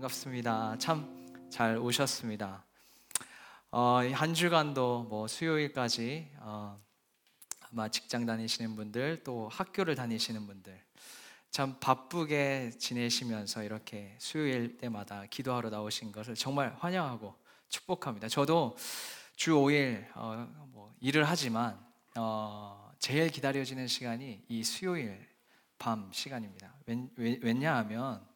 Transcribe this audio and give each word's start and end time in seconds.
반갑습니다. 0.00 0.78
참 0.78 1.20
잘 1.50 1.76
오셨습니다. 1.76 2.64
어, 3.70 3.98
한 4.12 4.34
주간도 4.34 5.06
뭐 5.10 5.26
수요일까지 5.26 6.30
어, 6.38 6.80
아마 7.60 7.88
직장 7.88 8.24
다니시는 8.24 8.76
분들 8.76 9.22
또 9.24 9.48
학교를 9.48 9.96
다니시는 9.96 10.46
분들 10.46 10.80
참 11.50 11.76
바쁘게 11.80 12.70
지내시면서 12.78 13.64
이렇게 13.64 14.14
수요일 14.18 14.78
때마다 14.78 15.26
기도하러 15.28 15.70
나오신 15.70 16.12
것을 16.12 16.34
정말 16.34 16.74
환영하고 16.78 17.34
축복합니다. 17.68 18.28
저도 18.28 18.76
주 19.36 19.52
5일 19.52 20.06
어, 20.14 20.48
뭐 20.68 20.94
일을 21.00 21.24
하지만 21.24 21.78
어, 22.16 22.92
제일 23.00 23.28
기다려지는 23.28 23.86
시간이 23.88 24.44
이 24.48 24.64
수요일 24.64 25.28
밤 25.78 26.10
시간입니다. 26.12 26.74
왜냐하면 27.16 28.29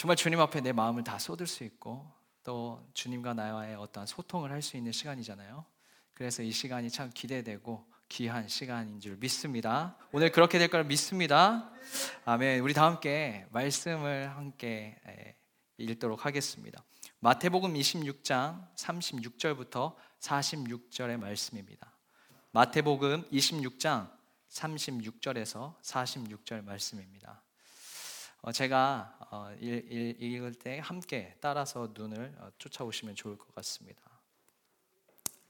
정말 0.00 0.16
주님 0.16 0.40
앞에 0.40 0.62
내 0.62 0.72
마음을 0.72 1.04
다 1.04 1.18
쏟을 1.18 1.46
수 1.46 1.62
있고 1.62 2.10
또 2.42 2.82
주님과 2.94 3.34
나와의 3.34 3.74
어떤 3.74 4.06
소통을 4.06 4.50
할 4.50 4.62
수 4.62 4.78
있는 4.78 4.92
시간이잖아요. 4.92 5.66
그래서 6.14 6.42
이 6.42 6.52
시간이 6.52 6.88
참 6.88 7.10
기대되고 7.12 7.86
귀한 8.08 8.48
시간인 8.48 8.98
줄 9.00 9.18
믿습니다. 9.18 9.98
오늘 10.12 10.32
그렇게 10.32 10.58
될 10.58 10.68
걸 10.68 10.84
믿습니다. 10.84 11.70
아멘. 12.24 12.60
우리 12.60 12.72
다 12.72 12.86
함께 12.86 13.44
말씀을 13.50 14.34
함께 14.34 14.96
읽도록 15.76 16.24
하겠습니다. 16.24 16.82
마태복음 17.18 17.74
26장 17.74 18.74
36절부터 18.76 19.96
46절의 20.18 21.18
말씀입니다. 21.18 21.94
마태복음 22.52 23.28
26장 23.28 24.10
36절에서 24.48 25.78
46절 25.82 26.64
말씀입니다. 26.64 27.42
어, 28.42 28.52
제가 28.52 29.18
어, 29.30 29.52
읽을 29.60 30.54
때 30.54 30.80
함께 30.82 31.36
따라서 31.40 31.92
눈을 31.92 32.34
어, 32.38 32.50
쫓아오시면 32.58 33.14
좋을 33.14 33.36
것 33.36 33.54
같습니다. 33.54 34.02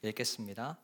읽겠습니다. 0.02 0.78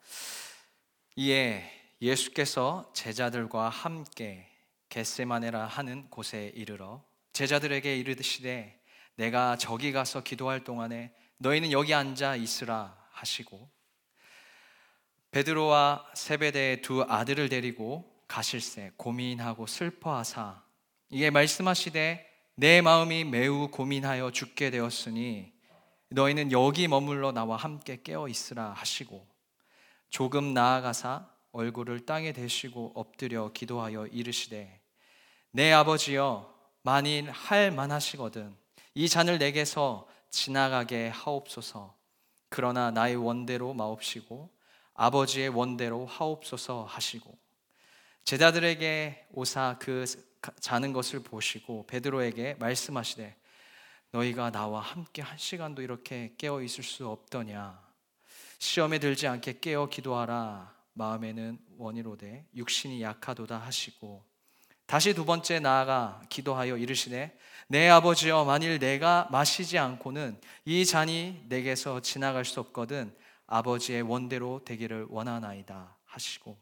이에 1.17 1.69
예수께서 2.01 2.91
제자들과 2.95 3.69
함께 3.71 4.49
겟세마네라 4.89 5.67
하는 5.67 6.09
곳에 6.09 6.53
이르러 6.55 7.03
제자들에게 7.33 7.97
이르시되 7.99 8.81
내가 9.17 9.57
저기 9.57 9.91
가서 9.91 10.23
기도할 10.23 10.63
동안에 10.63 11.13
너희는 11.39 11.73
여기 11.73 11.93
앉아 11.93 12.37
있으라 12.37 12.97
하시고 13.11 13.69
베드로와 15.33 16.13
세베대의 16.15 16.83
두 16.83 17.03
아들을 17.03 17.49
데리고 17.49 18.23
가실새 18.29 18.93
고민하고 18.97 19.67
슬퍼하사 19.67 20.66
이게 21.11 21.31
말씀하시되 21.31 22.27
내 22.57 22.81
마음이 22.81 23.25
매우 23.25 23.69
고민하여 23.69 24.31
죽게 24.33 24.71
되었으니 24.71 25.53
너희는 26.11 26.53
여기 26.53 26.89
머물러 26.89 27.33
나와 27.33 27.57
함께 27.57 28.03
깨어 28.03 28.29
있으라 28.29 28.73
하시고 28.73 29.27
조금 30.09 30.55
나아가사 30.55 31.29
얼굴을 31.53 32.07
땅에 32.07 32.33
대시고 32.33 32.93
엎드려 32.95 33.53
기도하여 33.53 34.07
이르시되 34.07 34.81
내 35.53 35.73
아버지여 35.73 36.55
만일 36.83 37.31
할 37.31 37.71
만하시거든 37.71 38.57
이 38.95 39.09
잔을 39.09 39.39
내게서 39.39 40.09
지나가게 40.31 41.09
하옵소서. 41.09 41.95
그러나 42.49 42.91
나의 42.91 43.17
원대로 43.17 43.75
마옵시고 43.75 44.51
아버지의 44.95 45.49
원대로 45.51 46.07
하옵소서 46.07 46.85
하시고 46.85 47.37
제자들에게 48.25 49.29
오사 49.33 49.77
그 49.79 50.05
자는 50.61 50.93
것을 50.93 51.21
보시고 51.21 51.87
베드로에게 51.87 52.57
말씀하시되 52.59 53.37
너희가 54.11 54.51
나와 54.51 54.81
함께 54.81 55.23
한 55.23 55.37
시간도 55.37 55.83
이렇게 55.83 56.35
깨어 56.39 56.63
있을 56.63 56.85
수 56.85 57.09
없더냐? 57.09 57.81
시험에 58.59 58.99
들지 58.99 59.27
않게 59.27 59.61
깨어 59.61 59.89
기도하라. 59.89 60.75
마음에는 60.95 61.59
원이로되 61.77 62.47
육신이 62.55 63.03
약하도다 63.03 63.59
하시고. 63.59 64.25
다시 64.87 65.15
두 65.15 65.25
번째 65.25 65.59
나아가 65.61 66.23
기도하여 66.29 66.77
이르시되 66.77 67.37
내 67.69 67.89
아버지여 67.89 68.45
만일 68.45 68.79
내가 68.79 69.29
마시지 69.33 69.79
않고는 69.79 70.41
이 70.65 70.87
잔이 70.87 71.45
내게서 71.49 72.01
지나갈 72.01 72.45
수 72.45 72.61
없거든 72.61 73.15
아버지의 73.47 74.03
원대로 74.03 74.63
되기를 74.65 75.07
원하나이다 75.11 75.97
하시고. 76.05 76.57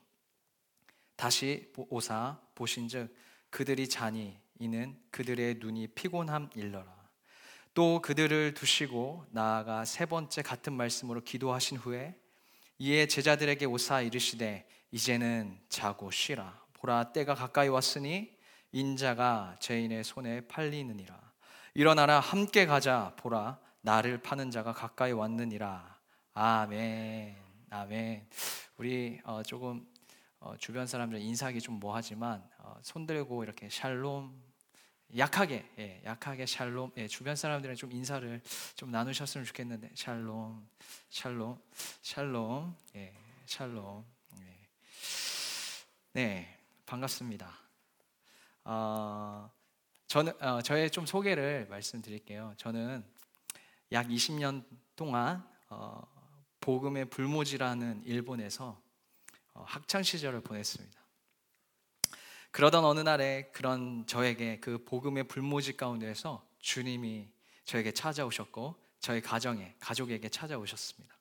다시 1.16 1.70
오사 1.76 2.38
보신즉 2.54 3.14
그들이 3.54 3.88
자니 3.88 4.36
이는 4.58 4.98
그들의 5.12 5.58
눈이 5.60 5.86
피곤함 5.94 6.50
일러라. 6.56 6.92
또 7.72 8.02
그들을 8.02 8.52
두시고 8.52 9.26
나아가 9.30 9.84
세 9.84 10.06
번째 10.06 10.42
같은 10.42 10.72
말씀으로 10.72 11.22
기도하신 11.22 11.76
후에 11.76 12.16
이에 12.78 13.06
제자들에게 13.06 13.64
오사 13.66 14.00
이르시되 14.00 14.66
이제는 14.90 15.56
자고 15.68 16.10
쉬라. 16.10 16.64
보라 16.72 17.12
때가 17.12 17.36
가까이 17.36 17.68
왔으니 17.68 18.36
인자가 18.72 19.54
죄인의 19.60 20.02
손에 20.02 20.48
팔리느니라. 20.48 21.16
일어나라 21.74 22.18
함께 22.18 22.66
가자. 22.66 23.14
보라 23.18 23.60
나를 23.82 24.20
파는 24.20 24.50
자가 24.50 24.72
가까이 24.72 25.12
왔느니라. 25.12 25.96
아멘. 26.32 27.36
아멘. 27.70 28.28
우리 28.78 29.20
어, 29.22 29.44
조금 29.44 29.86
어, 30.44 30.54
주변 30.58 30.86
사람들 30.86 31.20
인사하기 31.20 31.58
좀 31.62 31.80
뭐하지만 31.80 32.46
어, 32.58 32.76
손 32.82 33.06
들고 33.06 33.44
이렇게 33.44 33.70
샬롬 33.70 34.42
약하게 35.16 35.66
예, 35.78 36.02
약하게 36.04 36.44
샬롬 36.44 36.92
예, 36.98 37.08
주변 37.08 37.34
사람들은 37.34 37.76
좀 37.76 37.90
인사를 37.90 38.42
좀 38.76 38.90
나누셨으면 38.90 39.46
좋겠는데 39.46 39.92
샬롬 39.94 40.68
샬롬 41.08 41.58
샬롬 42.02 42.76
예, 42.94 43.14
샬롬 43.46 44.04
예. 44.40 44.68
네 46.12 46.58
반갑습니다. 46.84 47.50
어, 48.64 49.50
저는 50.08 50.42
어, 50.42 50.60
저의 50.60 50.90
좀 50.90 51.06
소개를 51.06 51.68
말씀드릴게요. 51.70 52.52
저는 52.58 53.02
약 53.92 54.08
20년 54.08 54.62
동안 54.94 55.42
어, 55.70 56.02
복음의 56.60 57.06
불모지라는 57.06 58.02
일본에서 58.04 58.66
어, 58.66 58.93
학창 59.54 60.02
시절을 60.02 60.40
보냈습니다. 60.42 61.00
그러던 62.50 62.84
어느 62.84 63.00
날에 63.00 63.50
그런 63.52 64.06
저에게 64.06 64.60
그 64.60 64.84
복음의 64.84 65.24
불모지 65.24 65.76
가운데에서 65.76 66.46
주님이 66.60 67.28
저에게 67.64 67.92
찾아오셨고 67.92 68.76
저희 69.00 69.20
가정에 69.20 69.74
가족에게 69.80 70.28
찾아오셨습니다. 70.28 71.14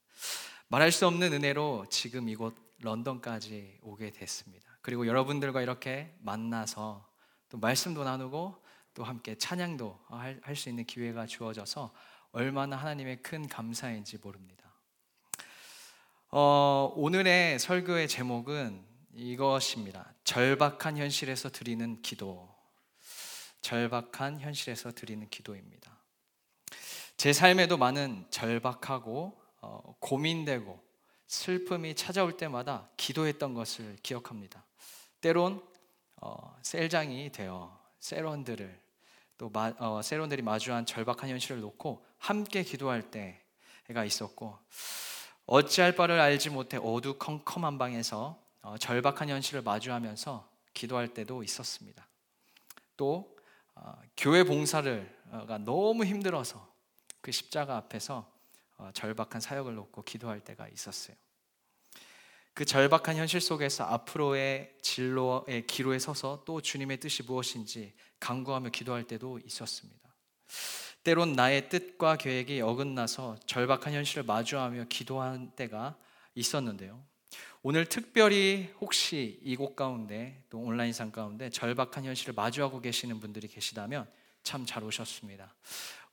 말할 0.67 0.91
수 0.91 1.07
없는 1.07 1.33
은혜로 1.33 1.87
지금 1.89 2.29
이곳 2.29 2.55
런던까지 2.81 3.79
오게 3.81 4.11
됐습니다. 4.11 4.77
그리고 4.81 5.07
여러분들과 5.07 5.61
이렇게 5.61 6.13
만나서 6.19 7.09
또 7.49 7.57
말씀도 7.57 8.03
나누고 8.03 8.63
또 8.93 9.03
함께 9.03 9.35
찬양도 9.35 9.99
할 10.09 10.55
수 10.55 10.69
있는 10.69 10.85
기회가 10.85 11.25
주어져서 11.25 11.93
얼마나 12.31 12.75
하나님의 12.75 13.21
큰 13.21 13.47
감사인지 13.47 14.17
모릅니다. 14.17 14.72
어, 16.35 16.91
오늘의 16.95 17.59
설교의 17.59 18.07
제목은 18.07 18.83
이것입니다. 19.13 20.15
절박한 20.23 20.97
현실에서 20.97 21.51
드리는 21.51 22.01
기도. 22.01 22.49
절박한 23.61 24.39
현실에서 24.39 24.93
드리는 24.93 25.29
기도입니다. 25.29 25.95
제 27.17 27.33
삶에도 27.33 27.77
많은 27.77 28.25
절박하고 28.31 29.39
어, 29.61 29.95
고민되고 29.99 30.83
슬픔이 31.27 31.93
찾아올 31.93 32.35
때마다 32.35 32.89
기도했던 32.97 33.53
것을 33.53 33.95
기억합니다. 34.01 34.65
때론 35.21 35.63
어, 36.15 36.57
셀장이 36.63 37.31
되어 37.31 37.79
세론들을 37.99 38.81
또 39.37 39.51
마, 39.51 39.71
어, 39.77 40.01
세론들이 40.01 40.41
마주한 40.41 40.87
절박한 40.87 41.29
현실을 41.29 41.61
놓고 41.61 42.03
함께 42.17 42.63
기도할 42.63 43.11
때가 43.11 44.03
있었고 44.03 44.57
어찌할 45.45 45.95
바를 45.95 46.19
알지 46.19 46.49
못해 46.49 46.77
어두컴컴한 46.77 47.77
방에서 47.77 48.41
어, 48.61 48.77
절박한 48.77 49.29
현실을 49.29 49.61
마주하면서 49.61 50.49
기도할 50.73 51.13
때도 51.13 51.43
있었습니다. 51.43 52.07
또 52.95 53.35
어, 53.75 53.93
교회 54.15 54.43
봉사를가 54.43 55.57
너무 55.59 56.05
힘들어서 56.05 56.71
그 57.21 57.31
십자가 57.31 57.77
앞에서 57.77 58.31
어, 58.77 58.89
절박한 58.93 59.41
사역을 59.41 59.75
놓고 59.75 60.03
기도할 60.03 60.39
때가 60.39 60.67
있었어요. 60.69 61.15
그 62.53 62.65
절박한 62.65 63.17
현실 63.17 63.41
속에서 63.41 63.83
앞으로의 63.85 64.75
진로의 64.81 65.65
기로에 65.65 65.97
서서 65.97 66.43
또 66.45 66.61
주님의 66.61 66.99
뜻이 66.99 67.23
무엇인지 67.23 67.93
강구하며 68.19 68.69
기도할 68.69 69.05
때도 69.05 69.39
있었습니다. 69.39 69.99
때론 71.03 71.33
나의 71.33 71.67
뜻과 71.67 72.15
계획이 72.15 72.61
어긋나서 72.61 73.37
절박한 73.45 73.93
현실을 73.93 74.23
마주하며 74.23 74.85
기도한 74.87 75.51
때가 75.51 75.97
있었는데요. 76.33 77.03
오늘 77.61 77.85
특별히 77.85 78.69
혹시 78.79 79.39
이곳 79.43 79.75
가운데 79.75 80.41
또 80.49 80.59
온라인상 80.59 81.11
가운데 81.11 81.49
절박한 81.49 82.05
현실을 82.05 82.33
마주하고 82.33 82.79
계시는 82.79 83.19
분들이 83.19 83.47
계시다면 83.47 84.07
참 84.43 84.65
잘 84.65 84.83
오셨습니다. 84.83 85.53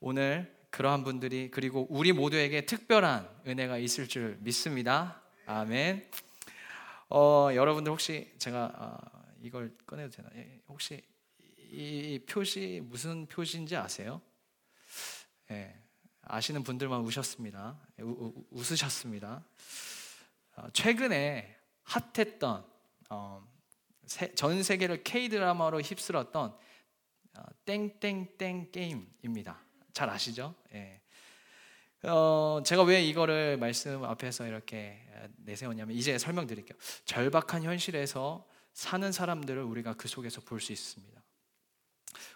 오늘 0.00 0.56
그러한 0.70 1.04
분들이 1.04 1.50
그리고 1.50 1.86
우리 1.88 2.12
모두에게 2.12 2.66
특별한 2.66 3.28
은혜가 3.46 3.78
있을 3.78 4.08
줄 4.08 4.38
믿습니다. 4.40 5.20
아멘. 5.46 6.08
어, 7.10 7.50
여러분들 7.54 7.90
혹시 7.92 8.32
제가 8.38 8.72
어, 8.76 8.98
이걸 9.42 9.72
꺼내도 9.86 10.10
되나? 10.16 10.28
예, 10.36 10.60
혹시 10.68 11.02
이 11.72 12.20
표시 12.28 12.80
무슨 12.84 13.26
표시인지 13.26 13.76
아세요? 13.76 14.20
예, 15.50 15.74
아시는 16.22 16.62
분들만 16.62 17.00
우셨습니다. 17.00 17.78
우, 18.00 18.08
우, 18.08 18.44
웃으셨습니다. 18.50 19.44
어, 20.56 20.70
최근에 20.72 21.56
핫했던 21.82 22.64
어, 23.10 23.48
세, 24.06 24.32
전 24.34 24.62
세계를 24.62 25.02
K 25.02 25.28
드라마로 25.28 25.80
휩쓸었던 25.80 26.56
어, 27.36 27.42
땡땡땡 27.64 28.70
게임입니다. 28.70 29.60
잘 29.92 30.08
아시죠? 30.08 30.54
예. 30.74 31.00
어, 32.04 32.62
제가 32.64 32.82
왜 32.84 33.02
이거를 33.02 33.56
말씀 33.58 34.04
앞에서 34.04 34.46
이렇게 34.46 35.04
내세웠냐면 35.36 35.96
이제 35.96 36.16
설명드릴게요. 36.16 36.78
절박한 37.04 37.62
현실에서 37.64 38.46
사는 38.72 39.10
사람들을 39.12 39.62
우리가 39.62 39.94
그 39.94 40.08
속에서 40.08 40.40
볼 40.40 40.60
수 40.60 40.72
있습니다. 40.72 41.19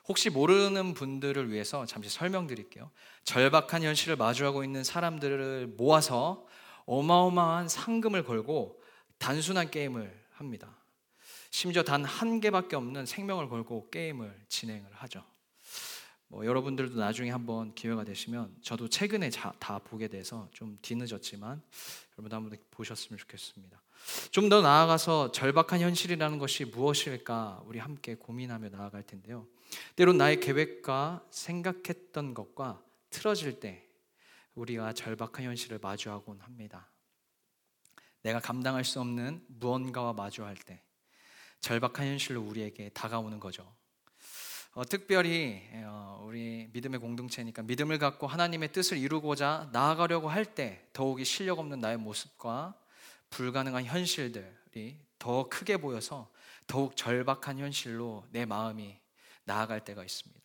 혹시 0.08 0.30
모르는 0.30 0.94
분들을 0.94 1.50
위해서 1.50 1.86
잠시 1.86 2.08
설명드릴게요. 2.10 2.90
절박한 3.24 3.82
현실을 3.82 4.16
마주하고 4.16 4.64
있는 4.64 4.84
사람들을 4.84 5.74
모아서 5.76 6.46
어마어마한 6.86 7.68
상금을 7.68 8.24
걸고 8.24 8.80
단순한 9.18 9.70
게임을 9.70 10.24
합니다. 10.32 10.76
심지어 11.50 11.82
단 11.82 12.04
한 12.04 12.40
개밖에 12.40 12.76
없는 12.76 13.06
생명을 13.06 13.48
걸고 13.48 13.88
게임을 13.90 14.44
진행을 14.48 14.86
하죠. 14.92 15.24
뭐 16.28 16.44
여러분들도 16.44 16.98
나중에 16.98 17.30
한번 17.30 17.74
기회가 17.74 18.02
되시면 18.04 18.56
저도 18.60 18.88
최근에 18.88 19.30
자, 19.30 19.52
다 19.60 19.78
보게 19.78 20.08
돼서 20.08 20.48
좀 20.52 20.78
뒤늦었지만 20.82 21.62
여러분도 22.18 22.36
한번 22.36 22.58
보셨으면 22.72 23.18
좋겠습니다. 23.18 23.80
좀 24.32 24.48
더 24.48 24.60
나아가서 24.60 25.32
절박한 25.32 25.80
현실이라는 25.80 26.38
것이 26.38 26.64
무엇일까 26.66 27.62
우리 27.66 27.78
함께 27.78 28.16
고민하며 28.16 28.70
나아갈 28.70 29.02
텐데요. 29.04 29.46
때론 29.96 30.18
나의 30.18 30.40
계획과 30.40 31.26
생각했던 31.30 32.34
것과 32.34 32.82
틀어질 33.10 33.60
때 33.60 33.86
우리가 34.54 34.92
절박한 34.92 35.44
현실을 35.44 35.78
마주하곤 35.80 36.40
합니다. 36.40 36.90
내가 38.22 38.40
감당할 38.40 38.84
수 38.84 39.00
없는 39.00 39.44
무언가와 39.48 40.12
마주할 40.12 40.56
때 40.56 40.82
절박한 41.60 42.06
현실로 42.06 42.42
우리에게 42.42 42.90
다가오는 42.90 43.40
거죠. 43.40 43.74
어, 44.72 44.84
특별히 44.84 45.62
어, 45.84 46.20
우리 46.26 46.68
믿음의 46.72 46.98
공동체니까 46.98 47.62
믿음을 47.62 47.98
갖고 47.98 48.26
하나님의 48.26 48.72
뜻을 48.72 48.98
이루고자 48.98 49.70
나아가려고 49.72 50.28
할 50.28 50.44
때 50.44 50.88
더욱이 50.92 51.24
실력 51.24 51.58
없는 51.60 51.80
나의 51.80 51.96
모습과 51.96 52.74
불가능한 53.30 53.84
현실들이 53.84 54.98
더 55.18 55.48
크게 55.48 55.76
보여서 55.76 56.30
더욱 56.66 56.96
절박한 56.96 57.58
현실로 57.58 58.24
내 58.30 58.44
마음이 58.46 58.98
나아갈 59.44 59.84
때가 59.84 60.04
있습니다. 60.04 60.44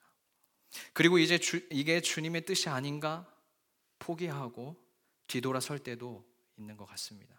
그리고 0.93 1.17
이제 1.17 1.37
주, 1.37 1.65
이게 1.71 2.01
주님의 2.01 2.45
뜻이 2.45 2.69
아닌가 2.69 3.27
포기하고 3.97 4.75
뒤돌아설 5.27 5.79
때도 5.79 6.25
있는 6.57 6.77
것 6.77 6.85
같습니다. 6.85 7.35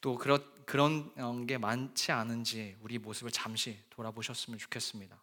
또 0.00 0.16
그런 0.16 0.42
그런 0.64 1.46
게 1.46 1.58
많지 1.58 2.12
않은지 2.12 2.76
우리 2.80 2.98
모습을 2.98 3.30
잠시 3.30 3.78
돌아보셨으면 3.90 4.58
좋겠습니다. 4.58 5.22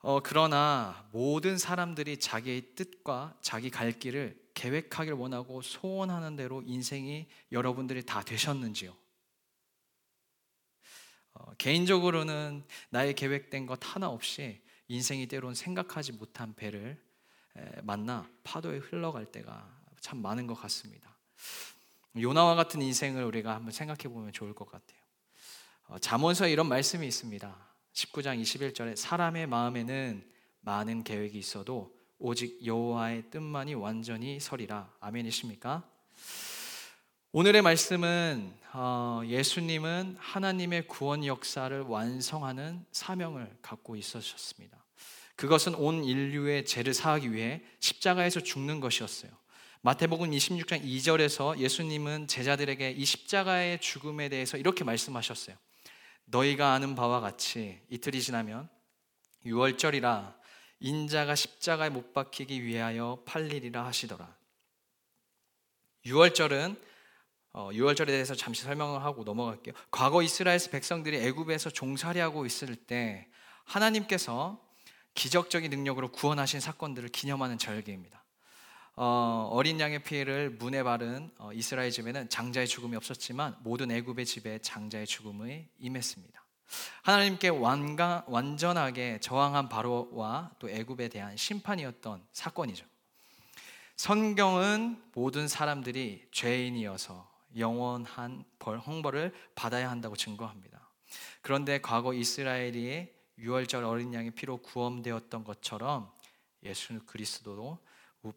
어, 0.00 0.20
그러나 0.22 1.08
모든 1.12 1.58
사람들이 1.58 2.18
자기의 2.18 2.74
뜻과 2.76 3.36
자기 3.40 3.70
갈 3.70 3.92
길을 3.92 4.40
계획하길 4.54 5.12
원하고 5.14 5.62
소원하는 5.62 6.36
대로 6.36 6.62
인생이 6.62 7.26
여러분들이 7.52 8.04
다 8.04 8.22
되셨는지요? 8.22 8.96
어, 11.38 11.52
개인적으로는 11.58 12.64
나의 12.90 13.14
계획된 13.14 13.66
것 13.66 13.78
하나 13.82 14.08
없이 14.08 14.60
인생이 14.88 15.26
때론 15.26 15.54
생각하지 15.54 16.12
못한 16.12 16.54
배를 16.54 16.98
에, 17.56 17.80
만나 17.82 18.28
파도에 18.44 18.78
흘러갈 18.78 19.26
때가 19.26 19.76
참 20.00 20.22
많은 20.22 20.46
것 20.46 20.54
같습니다. 20.54 21.16
요나와 22.18 22.54
같은 22.54 22.80
인생을 22.80 23.24
우리가 23.24 23.54
한번 23.54 23.72
생각해 23.72 24.04
보면 24.04 24.32
좋을 24.32 24.54
것 24.54 24.70
같아요. 24.70 24.98
어, 25.88 25.98
잠언서에 25.98 26.50
이런 26.50 26.68
말씀이 26.68 27.06
있습니다. 27.06 27.66
19장 27.92 28.40
21절에 28.40 28.96
사람의 28.96 29.46
마음에는 29.46 30.24
많은 30.60 31.04
계획이 31.04 31.38
있어도 31.38 31.94
오직 32.18 32.64
여호와의 32.64 33.30
뜻만이 33.30 33.74
완전히 33.74 34.40
서리라. 34.40 34.92
아멘이십니까? 35.00 35.88
오늘의 37.38 37.60
말씀은 37.60 38.50
어, 38.72 39.20
예수님은 39.26 40.16
하나님의 40.18 40.86
구원 40.86 41.22
역사를 41.26 41.78
완성하는 41.82 42.82
사명을 42.92 43.58
갖고 43.60 43.94
있으셨습니다. 43.94 44.82
그것은 45.34 45.74
온 45.74 46.02
인류의 46.02 46.64
죄를 46.64 46.94
사하기 46.94 47.34
위해 47.34 47.60
십자가에서 47.78 48.40
죽는 48.40 48.80
것이었어요. 48.80 49.30
마태복음 49.82 50.30
26장 50.30 50.82
2절에서 50.82 51.58
예수님은 51.58 52.26
제자들에게 52.26 52.92
이 52.92 53.04
십자가의 53.04 53.82
죽음에 53.82 54.30
대해서 54.30 54.56
이렇게 54.56 54.82
말씀하셨어요. 54.82 55.56
너희가 56.24 56.72
아는 56.72 56.94
바와 56.94 57.20
같이 57.20 57.82
이틀이 57.90 58.22
지나면 58.22 58.66
유월절이라 59.44 60.34
인자가 60.80 61.34
십자가에 61.34 61.90
못 61.90 62.14
박히기 62.14 62.64
위하여 62.64 63.22
팔리리라 63.26 63.84
하시더라. 63.84 64.34
유월절은 66.06 66.95
어, 67.56 67.70
유월절에 67.72 68.12
대해서 68.12 68.34
잠시 68.34 68.64
설명을 68.64 69.02
하고 69.02 69.24
넘어갈게요. 69.24 69.74
과거 69.90 70.22
이스라엘 70.22 70.60
백성들이 70.70 71.16
애굽에서 71.26 71.70
종살이하고 71.70 72.44
있을 72.44 72.76
때 72.76 73.28
하나님께서 73.64 74.62
기적적인 75.14 75.70
능력으로 75.70 76.12
구원하신 76.12 76.60
사건들을 76.60 77.08
기념하는 77.08 77.56
절기입니다. 77.56 78.22
어, 78.96 79.48
어린 79.50 79.80
양의 79.80 80.02
피해를 80.02 80.50
문에 80.50 80.82
바른 80.82 81.30
어, 81.38 81.50
이스라엘 81.54 81.90
집에는 81.90 82.28
장자의 82.28 82.68
죽음이 82.68 82.94
없었지만 82.94 83.56
모든 83.60 83.90
애굽의 83.90 84.26
집에 84.26 84.58
장자의 84.58 85.06
죽음이 85.06 85.64
임했습니다. 85.78 86.44
하나님께 87.04 87.48
완강, 87.48 88.22
완전하게 88.26 89.20
저항한 89.20 89.70
바로와 89.70 90.50
또 90.58 90.68
애굽에 90.68 91.08
대한 91.08 91.38
심판이었던 91.38 92.22
사건이죠. 92.34 92.84
성경은 93.96 95.02
모든 95.14 95.48
사람들이 95.48 96.28
죄인이어서 96.32 97.35
영원한 97.58 98.44
벌, 98.58 98.78
형벌을 98.80 99.32
받아야 99.54 99.90
한다고 99.90 100.16
증거합니다. 100.16 100.88
그런데 101.42 101.80
과거 101.80 102.12
이스라엘이 102.12 103.08
유월절 103.38 103.84
어린 103.84 104.14
양의 104.14 104.32
피로 104.32 104.56
구원되었던 104.58 105.44
것처럼 105.44 106.10
예수 106.62 106.98
그리스도도 107.06 107.78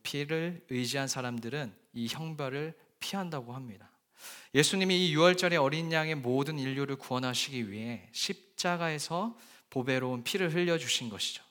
피를 0.04 0.66
의지한 0.70 1.08
사람들은 1.08 1.74
이 1.94 2.08
형벌을 2.08 2.78
피한다고 3.00 3.54
합니다. 3.54 3.90
예수님이 4.54 5.08
이 5.08 5.14
유월절의 5.14 5.58
어린 5.58 5.92
양의 5.92 6.16
모든 6.16 6.60
인류를 6.60 6.98
구원하시기 6.98 7.72
위해 7.72 8.10
십자가에서 8.12 9.38
보배로운 9.70 10.24
피를 10.24 10.54
흘려 10.54 10.78
주신 10.78 11.10
것이죠. 11.10 11.44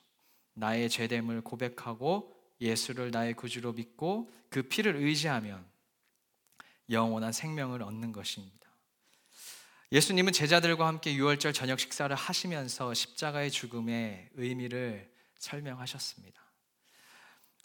나의 0.53 0.89
죄됨을 0.89 1.41
고백하고 1.41 2.35
예수를 2.61 3.11
나의 3.11 3.33
구주로 3.33 3.73
믿고 3.73 4.31
그 4.49 4.63
피를 4.63 4.97
의지하면 4.97 5.65
영원한 6.89 7.31
생명을 7.31 7.83
얻는 7.83 8.11
것입니다. 8.11 8.59
예수님은 9.91 10.33
제자들과 10.33 10.85
함께 10.85 11.15
유월절 11.15 11.53
저녁 11.53 11.79
식사를 11.79 12.15
하시면서 12.15 12.93
십자가의 12.93 13.49
죽음의 13.49 14.29
의미를 14.35 15.11
설명하셨습니다. 15.39 16.39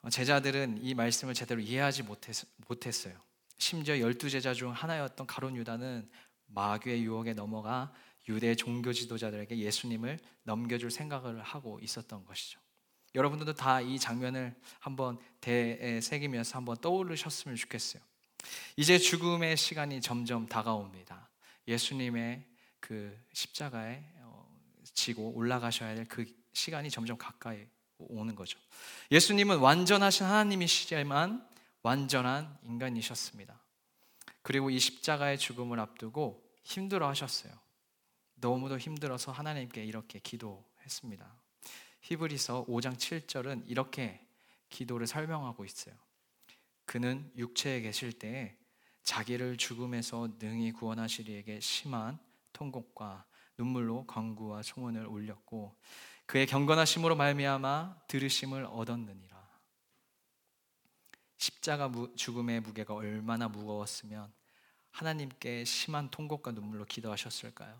어, 0.02 0.10
제자들은 0.10 0.78
이 0.82 0.94
말씀을 0.94 1.34
제대로 1.34 1.60
이해하지 1.60 2.02
못했, 2.04 3.06
어요 3.06 3.20
심지어 3.58 3.98
열두 4.00 4.30
제자 4.30 4.54
중 4.54 4.72
하나였던 4.72 5.26
가론 5.26 5.56
유다는 5.56 6.10
마귀의 6.46 7.02
유혹에 7.04 7.34
넘어가 7.34 7.92
유대 8.28 8.54
종교 8.54 8.92
지도자들에게 8.92 9.58
예수님을 9.58 10.18
넘겨줄 10.44 10.90
생각을 10.90 11.42
하고 11.42 11.78
있었던 11.80 12.24
것이죠. 12.24 12.58
여러분들도 13.14 13.54
다 13.54 13.80
이 13.80 13.98
장면을 13.98 14.54
한번 14.80 15.18
대새기면서 15.40 16.56
한번 16.56 16.76
떠오르셨으면 16.78 17.56
좋겠어요. 17.56 18.02
이제 18.76 18.98
죽음의 18.98 19.56
시간이 19.56 20.00
점점 20.00 20.46
다가옵니다. 20.46 21.28
예수님의 21.68 22.44
그 22.80 23.18
십자가에 23.32 24.02
어, 24.20 24.46
지고 24.94 25.32
올라가셔야 25.34 25.94
될 25.94 26.06
그 26.06 26.24
시간이 26.54 26.90
점점 26.90 27.18
가까이 27.18 27.66
오는 27.98 28.34
거죠. 28.34 28.58
예수님은 29.10 29.58
완전하신 29.58 30.26
하나님이시지만 30.26 31.46
완전한 31.82 32.56
인간이셨습니다. 32.64 33.60
그리고 34.42 34.70
이 34.70 34.78
십자가의 34.78 35.38
죽음을 35.38 35.78
앞두고 35.80 36.42
힘들어 36.62 37.08
하셨어요. 37.08 37.52
너무도 38.36 38.78
힘들어서 38.78 39.32
하나님께 39.32 39.84
이렇게 39.84 40.18
기도했습니다. 40.18 41.34
히브리서 42.02 42.66
5장 42.66 42.96
7절은 42.96 43.64
이렇게 43.66 44.20
기도를 44.68 45.06
설명하고 45.06 45.64
있어요. 45.64 45.94
그는 46.84 47.30
육체에 47.36 47.80
계실 47.80 48.12
때에 48.12 48.56
자기를 49.02 49.56
죽음에서 49.56 50.28
능히 50.38 50.72
구원하시리에게 50.72 51.60
심한 51.60 52.18
통곡과 52.52 53.26
눈물로 53.58 54.06
강구와 54.06 54.62
소원을 54.62 55.06
올렸고 55.06 55.76
그의 56.26 56.46
경건하심으로 56.46 57.16
말미암아 57.16 58.06
들으심을 58.08 58.64
얻었느니라. 58.64 59.34
십자가 61.36 61.90
죽음의 62.16 62.60
무게가 62.60 62.94
얼마나 62.94 63.48
무거웠으면 63.48 64.32
하나님께 64.90 65.64
심한 65.64 66.08
통곡과 66.10 66.52
눈물로 66.52 66.86
기도하셨을까요? 66.86 67.78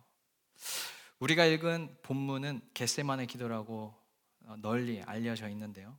우리가 1.21 1.47
읽은 1.47 1.97
본문은 2.03 2.61
겟세만의 2.75 3.27
기도라고 3.29 3.95
어, 4.47 4.57
널리 4.59 5.01
알려져 5.03 5.49
있는데요. 5.49 5.97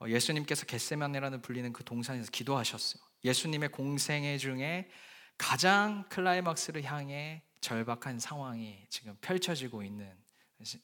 어, 0.00 0.08
예수님께서 0.08 0.66
겟세만이라는 0.66 1.42
불리는 1.42 1.72
그 1.72 1.84
동산에서 1.84 2.30
기도하셨어요. 2.30 3.02
예수님의 3.24 3.70
공생애 3.70 4.38
중에 4.38 4.88
가장 5.36 6.08
클라이막스를 6.08 6.84
향해 6.84 7.42
절박한 7.60 8.18
상황이 8.18 8.86
지금 8.88 9.16
펼쳐지고 9.20 9.82
있는 9.82 10.10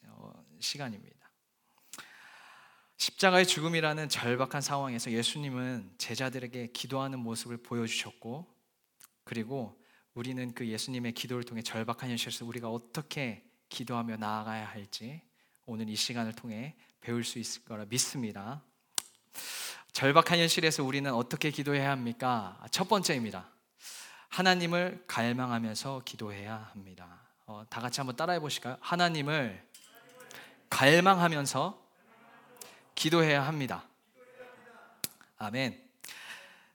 어, 0.08 0.44
시간입니다. 0.61 1.16
십자가의 2.99 3.46
죽음이라는 3.46 4.08
절박한 4.08 4.62
상황에서 4.62 5.11
예수님은 5.11 5.94
제자들에게 5.99 6.68
기도하는 6.68 7.18
모습을 7.18 7.58
보여주셨고, 7.58 8.46
그리고 9.25 9.82
우리는 10.14 10.54
그 10.54 10.66
예수님의 10.66 11.12
기도를 11.12 11.44
통해 11.44 11.61
절박한 11.61 12.08
현실에서 12.08 12.46
우리가 12.46 12.70
어떻게 12.70 13.44
기도하며 13.68 14.16
나아가야 14.16 14.66
할지 14.66 15.20
오늘 15.66 15.90
이 15.90 15.96
시간을 15.96 16.32
통해 16.32 16.75
배울 17.00 17.23
수 17.23 17.38
있을 17.38 17.64
거라 17.64 17.85
믿습니다. 17.85 18.64
절박한 19.96 20.38
현실에서 20.38 20.84
우리는 20.84 21.10
어떻게 21.14 21.50
기도해야 21.50 21.90
합니까? 21.90 22.62
첫 22.70 22.86
번째입니다. 22.86 23.48
하나님을 24.28 25.02
갈망하면서 25.06 26.02
기도해야 26.04 26.68
합니다. 26.74 27.22
어, 27.46 27.64
다 27.70 27.80
같이 27.80 28.00
한번 28.00 28.14
따라해 28.14 28.38
보실까요? 28.38 28.76
하나님을 28.80 29.66
갈망하면서 30.68 31.82
기도해야 32.94 33.46
합니다. 33.46 33.84
아멘. 35.38 35.82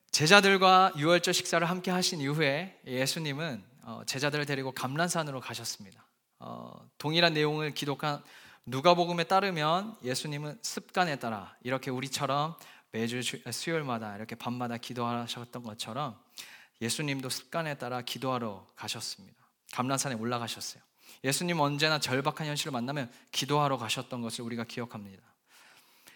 제자들과 0.10 0.94
유월절 0.98 1.36
식사를 1.36 1.70
함께 1.70 1.92
하신 1.92 2.22
이후에 2.22 2.82
예수님은 2.88 3.64
어, 3.84 4.02
제자들을 4.08 4.48
데리고 4.48 4.72
감란산으로 4.72 5.42
가셨습니다. 5.42 6.04
어, 6.40 6.74
동일한 6.98 7.36
내용을 7.36 7.76
기록한 7.76 8.24
누가복음에 8.66 9.26
따르면 9.26 9.96
예수님은 10.04 10.58
습관에 10.64 11.18
따라 11.18 11.56
이렇게 11.62 11.92
우리처럼 11.92 12.56
매주 12.92 13.22
수요일마다 13.22 14.16
이렇게 14.16 14.36
밤마다 14.36 14.78
기도하셨던 14.78 15.64
것처럼 15.64 16.20
예수님도 16.82 17.30
습관에 17.30 17.78
따라 17.78 18.02
기도하러 18.02 18.68
가셨습니다. 18.76 19.38
감란산에 19.74 20.16
올라가셨어요. 20.16 20.82
예수님 21.24 21.60
언제나 21.60 22.00
절박한 22.00 22.48
현실을 22.48 22.72
만나면 22.72 23.12
기도하러 23.32 23.78
가셨던 23.78 24.22
것을 24.22 24.44
우리가 24.44 24.64
기억합니다. 24.64 25.24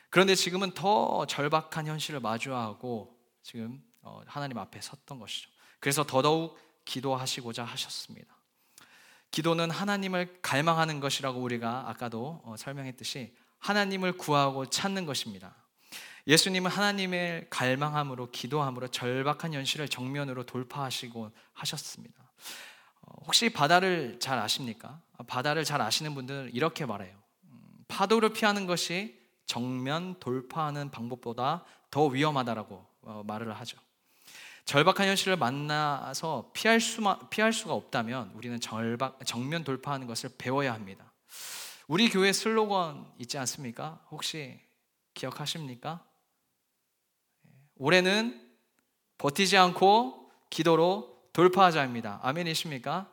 그런데 0.09 0.35
지금은 0.35 0.71
더 0.71 1.25
절박한 1.27 1.87
현실을 1.87 2.19
마주하고 2.19 3.17
지금 3.43 3.83
어, 4.01 4.21
하나님 4.25 4.57
앞에 4.57 4.81
섰던 4.81 5.19
것이죠. 5.19 5.49
그래서 5.79 6.05
더더욱 6.05 6.57
기도하시고자 6.85 7.63
하셨습니다. 7.63 8.35
기도는 9.31 9.69
하나님을 9.69 10.39
갈망하는 10.41 10.99
것이라고 10.99 11.41
우리가 11.41 11.89
아까도 11.89 12.41
어, 12.45 12.55
설명했듯이 12.57 13.35
하나님을 13.59 14.17
구하고 14.17 14.69
찾는 14.69 15.05
것입니다. 15.05 15.55
예수님은 16.27 16.71
하나님을 16.71 17.47
갈망함으로 17.49 18.31
기도함으로 18.31 18.87
절박한 18.87 19.53
현실을 19.53 19.87
정면으로 19.87 20.43
돌파하시고 20.45 21.31
하셨습니다. 21.53 22.15
어, 23.01 23.13
혹시 23.25 23.49
바다를 23.49 24.19
잘 24.19 24.39
아십니까? 24.39 24.99
바다를 25.27 25.63
잘 25.63 25.81
아시는 25.81 26.15
분들은 26.15 26.51
이렇게 26.53 26.85
말해요. 26.85 27.15
음, 27.43 27.85
파도를 27.87 28.33
피하는 28.33 28.65
것이 28.65 29.19
정면 29.45 30.19
돌파하는 30.19 30.89
방법보다 30.89 31.63
더 31.91 32.07
위험하다라고 32.07 32.85
어, 33.03 33.23
말을 33.25 33.53
하죠. 33.59 33.77
절박한 34.65 35.07
현실을 35.07 35.37
만나서 35.37 36.49
피할 36.53 36.81
수만 36.81 37.29
피할 37.29 37.53
수가 37.53 37.73
없다면 37.73 38.31
우리는 38.33 38.59
절박 38.59 39.23
정면 39.23 39.63
돌파하는 39.63 40.07
것을 40.07 40.31
배워야 40.39 40.73
합니다. 40.73 41.11
우리 41.87 42.09
교회 42.09 42.33
슬로건 42.33 43.13
있지 43.19 43.37
않습니까? 43.37 44.03
혹시 44.09 44.59
기억하십니까? 45.13 46.03
올해는 47.77 48.41
버티지 49.17 49.57
않고 49.57 50.31
기도로 50.49 51.13
돌파하자입니다. 51.33 52.21
아멘이십니까? 52.23 53.11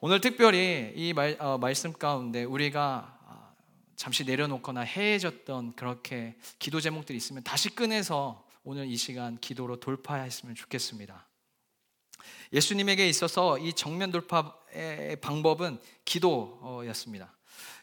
오늘 0.00 0.20
특별히 0.20 0.92
이 0.96 1.12
말, 1.12 1.36
어, 1.38 1.58
말씀 1.58 1.92
가운데 1.92 2.44
우리가 2.44 3.18
아, 3.26 3.52
잠시 3.96 4.24
내려놓거나 4.24 4.80
해해졌던 4.80 5.76
그렇게 5.76 6.36
기도 6.58 6.80
제목들이 6.80 7.18
있으면 7.18 7.42
다시 7.42 7.74
꺼내서 7.74 8.46
오늘 8.64 8.86
이 8.86 8.96
시간 8.96 9.36
기도로 9.38 9.80
돌파했으면 9.80 10.54
좋겠습니다. 10.54 11.26
예수님에게 12.54 13.06
있어서 13.08 13.58
이 13.58 13.74
정면 13.74 14.10
돌파의 14.10 15.16
방법은 15.20 15.78
기도였습니다. 16.06 17.34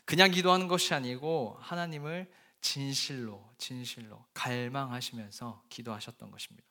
그냥 0.05 0.31
기도하는 0.31 0.67
것이 0.67 0.95
아니고 0.95 1.57
하나님을 1.59 2.27
진실로 2.61 3.53
진실로 3.57 4.25
갈망하시면서 4.33 5.63
기도하셨던 5.69 6.31
것입니다. 6.31 6.67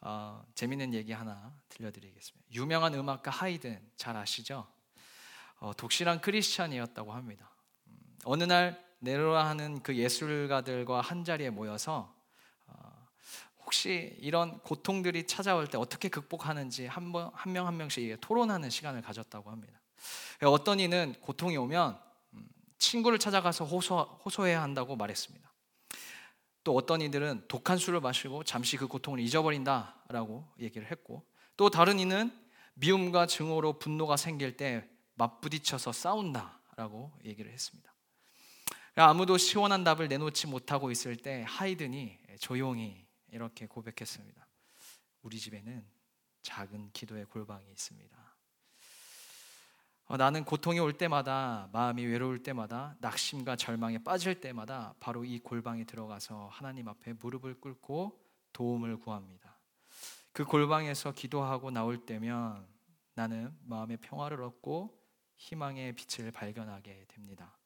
어, 0.00 0.44
재밌는 0.54 0.92
얘기 0.92 1.12
하나 1.12 1.54
들려드리겠습니다. 1.68 2.50
유명한 2.52 2.94
음악가 2.94 3.30
하이든 3.30 3.90
잘 3.96 4.16
아시죠? 4.16 4.66
어, 5.60 5.72
독실한 5.74 6.20
크리스찬이었다고 6.20 7.12
합니다. 7.12 7.50
음, 7.86 8.18
어느 8.24 8.44
날 8.44 8.84
네로라 8.98 9.46
하는 9.46 9.82
그 9.82 9.96
예술가들과 9.96 11.00
한 11.00 11.24
자리에 11.24 11.50
모여서 11.50 12.14
어, 12.66 13.08
혹시 13.64 14.16
이런 14.20 14.58
고통들이 14.60 15.26
찾아올 15.26 15.68
때 15.68 15.78
어떻게 15.78 16.08
극복하는지 16.08 16.86
한명 16.86 17.30
한, 17.34 17.56
한 17.56 17.76
명씩 17.76 18.20
토론하는 18.20 18.70
시간을 18.70 19.02
가졌다고 19.02 19.50
합니다. 19.50 19.80
어떤 20.42 20.80
이는 20.80 21.14
고통이 21.20 21.56
오면 21.56 21.98
친구를 22.78 23.18
찾아가서 23.18 23.64
호소, 23.64 23.98
호소해야 24.24 24.62
한다고 24.62 24.96
말했습니다. 24.96 25.52
또 26.64 26.74
어떤 26.74 27.02
이들은 27.02 27.44
독한 27.48 27.76
술을 27.76 28.00
마시고 28.00 28.44
잠시 28.44 28.76
그 28.76 28.88
고통을 28.88 29.20
잊어버린다라고 29.20 30.48
얘기를 30.60 30.90
했고 30.90 31.24
또 31.56 31.70
다른 31.70 31.98
이는 31.98 32.32
미움과 32.74 33.26
증오로 33.26 33.78
분노가 33.78 34.16
생길 34.16 34.56
때 34.56 34.88
맞부딪혀서 35.14 35.92
싸운다라고 35.92 37.12
얘기를 37.24 37.52
했습니다. 37.52 37.94
아무도 38.96 39.36
시원한 39.38 39.84
답을 39.84 40.08
내놓지 40.08 40.46
못하고 40.46 40.90
있을 40.90 41.16
때 41.16 41.44
하이든이 41.46 42.18
조용히 42.40 43.06
이렇게 43.30 43.66
고백했습니다. 43.66 44.46
우리 45.22 45.38
집에는 45.38 45.84
작은 46.42 46.90
기도의 46.92 47.26
골방이 47.26 47.70
있습니다. 47.70 48.23
어, 50.06 50.18
나는 50.18 50.44
고통이 50.44 50.78
올 50.80 50.92
때마다 50.92 51.70
마음이 51.72 52.04
외로울 52.04 52.42
때마다 52.42 52.94
낙심과 53.00 53.56
절망에 53.56 53.98
빠질 54.04 54.38
때마다 54.38 54.94
바로 55.00 55.24
이 55.24 55.38
골방에 55.38 55.84
들어가서 55.84 56.48
하나님 56.52 56.88
앞에 56.88 57.14
무릎을 57.14 57.60
꿇고 57.60 58.20
도움을 58.52 58.98
구합니다. 58.98 59.58
그 60.32 60.44
골방에서 60.44 61.12
기도하고 61.12 61.70
나올 61.70 62.04
때면 62.04 62.66
나는 63.14 63.56
마음의 63.62 63.96
평화를 63.98 64.42
얻고 64.42 65.00
희망의 65.36 65.94
빛을 65.94 66.32
발견하게 66.32 67.06
됩니다. 67.08 67.56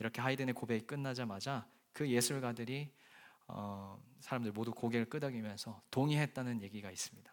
이렇게 0.00 0.20
하이든의 0.20 0.54
고백이 0.54 0.86
끝나자마자 0.86 1.68
그 1.92 2.10
예술가들이 2.10 2.92
어, 3.46 4.02
사람들 4.20 4.50
모두 4.50 4.72
고개를 4.72 5.08
끄덕이면서 5.08 5.80
동의했다는 5.92 6.62
얘기가 6.62 6.90
있습니다. 6.90 7.32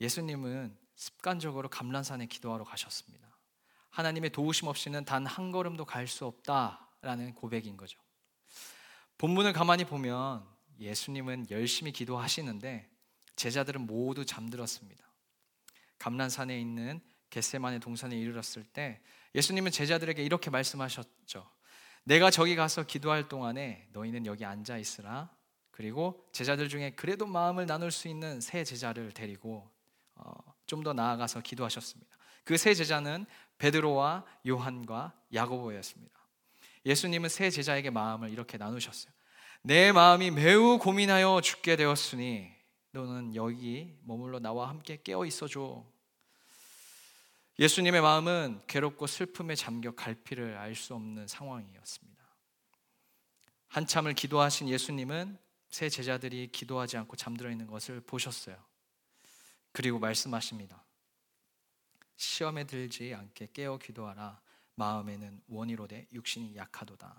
예수님은 0.00 0.83
습관적으로 0.94 1.68
감란산에 1.68 2.26
기도하러 2.26 2.64
가셨습니다. 2.64 3.28
하나님의 3.90 4.30
도우심 4.30 4.68
없이는 4.68 5.04
단 5.04 5.26
한 5.26 5.50
걸음도 5.52 5.84
갈 5.84 6.06
수 6.08 6.26
없다라는 6.26 7.34
고백인 7.34 7.76
거죠. 7.76 7.98
본문을 9.18 9.52
가만히 9.52 9.84
보면 9.84 10.44
예수님은 10.80 11.46
열심히 11.50 11.92
기도하시는데 11.92 12.90
제자들은 13.36 13.82
모두 13.86 14.24
잠들었습니다. 14.24 15.04
감란산에 15.98 16.60
있는 16.60 17.00
겟세만의 17.30 17.80
동산에 17.80 18.16
이르렀을 18.16 18.64
때 18.64 19.00
예수님은 19.34 19.70
제자들에게 19.72 20.22
이렇게 20.22 20.50
말씀하셨죠. 20.50 21.50
내가 22.04 22.30
저기 22.30 22.54
가서 22.54 22.84
기도할 22.84 23.28
동안에 23.28 23.88
너희는 23.92 24.26
여기 24.26 24.44
앉아 24.44 24.78
있으라. 24.78 25.34
그리고 25.70 26.24
제자들 26.32 26.68
중에 26.68 26.90
그래도 26.90 27.26
마음을 27.26 27.66
나눌 27.66 27.90
수 27.90 28.06
있는 28.08 28.40
세 28.40 28.62
제자를 28.62 29.10
데리고 29.12 29.68
어, 30.14 30.53
좀 30.74 30.82
더 30.84 30.92
나아가서 30.92 31.40
기도하셨습니다. 31.40 32.16
그 32.44 32.56
세 32.56 32.74
제자는 32.74 33.26
베드로와 33.58 34.24
요한과 34.46 35.14
야고보였습니다. 35.32 36.12
예수님은 36.84 37.28
세 37.30 37.50
제자에게 37.50 37.90
마음을 37.90 38.30
이렇게 38.30 38.58
나누셨어요. 38.58 39.12
내 39.62 39.92
마음이 39.92 40.30
매우 40.30 40.78
고민하여 40.78 41.40
죽게 41.40 41.76
되었으니 41.76 42.52
너는 42.90 43.34
여기 43.34 43.96
머물러 44.02 44.38
나와 44.40 44.68
함께 44.68 45.00
깨어 45.02 45.24
있어 45.26 45.46
줘. 45.48 45.84
예수님의 47.58 48.00
마음은 48.02 48.60
괴롭고 48.66 49.06
슬픔에 49.06 49.54
잠겨 49.54 49.92
갈피를 49.92 50.56
알 50.56 50.74
수 50.74 50.94
없는 50.94 51.26
상황이었습니다. 51.28 52.24
한참을 53.68 54.12
기도하신 54.14 54.68
예수님은 54.68 55.38
세 55.70 55.88
제자들이 55.88 56.48
기도하지 56.52 56.96
않고 56.98 57.16
잠들어 57.16 57.50
있는 57.50 57.66
것을 57.66 58.00
보셨어요. 58.00 58.56
그리고 59.74 59.98
말씀하십니다. 59.98 60.84
시험에 62.16 62.64
들지 62.64 63.12
않게 63.12 63.48
깨어 63.52 63.78
기도하라. 63.78 64.40
마음에는 64.76 65.42
원이로되 65.48 66.06
육신이 66.12 66.54
약하도다. 66.54 67.14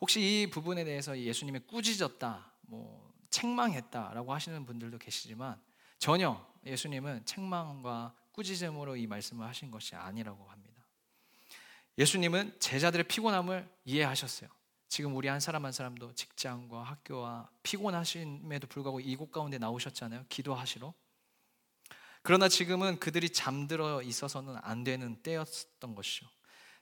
혹시 0.00 0.20
이 0.20 0.50
부분에 0.50 0.82
대해서 0.82 1.16
예수님이 1.16 1.60
꾸짖었다, 1.60 2.52
뭐 2.62 3.14
책망했다라고 3.30 4.34
하시는 4.34 4.66
분들도 4.66 4.98
계시지만 4.98 5.62
전혀 6.00 6.44
예수님은 6.66 7.24
책망과 7.24 8.16
꾸짖음으로 8.32 8.96
이 8.96 9.06
말씀을 9.06 9.46
하신 9.46 9.70
것이 9.70 9.94
아니라고 9.94 10.44
합니다. 10.50 10.84
예수님은 11.96 12.58
제자들의 12.58 13.06
피곤함을 13.06 13.72
이해하셨어요. 13.84 14.50
지금 14.88 15.14
우리 15.14 15.28
한 15.28 15.38
사람 15.38 15.64
한 15.64 15.70
사람도 15.70 16.14
직장과 16.14 16.82
학교와 16.82 17.48
피곤하심에도 17.62 18.66
불구하고 18.66 18.98
이곳 18.98 19.30
가운데 19.30 19.58
나오셨잖아요. 19.58 20.26
기도하시러. 20.28 20.92
그러나 22.24 22.48
지금은 22.48 22.98
그들이 23.00 23.28
잠들어 23.28 24.00
있어서는 24.00 24.56
안 24.62 24.82
되는 24.82 25.14
때였던 25.22 25.94
것이죠. 25.94 26.26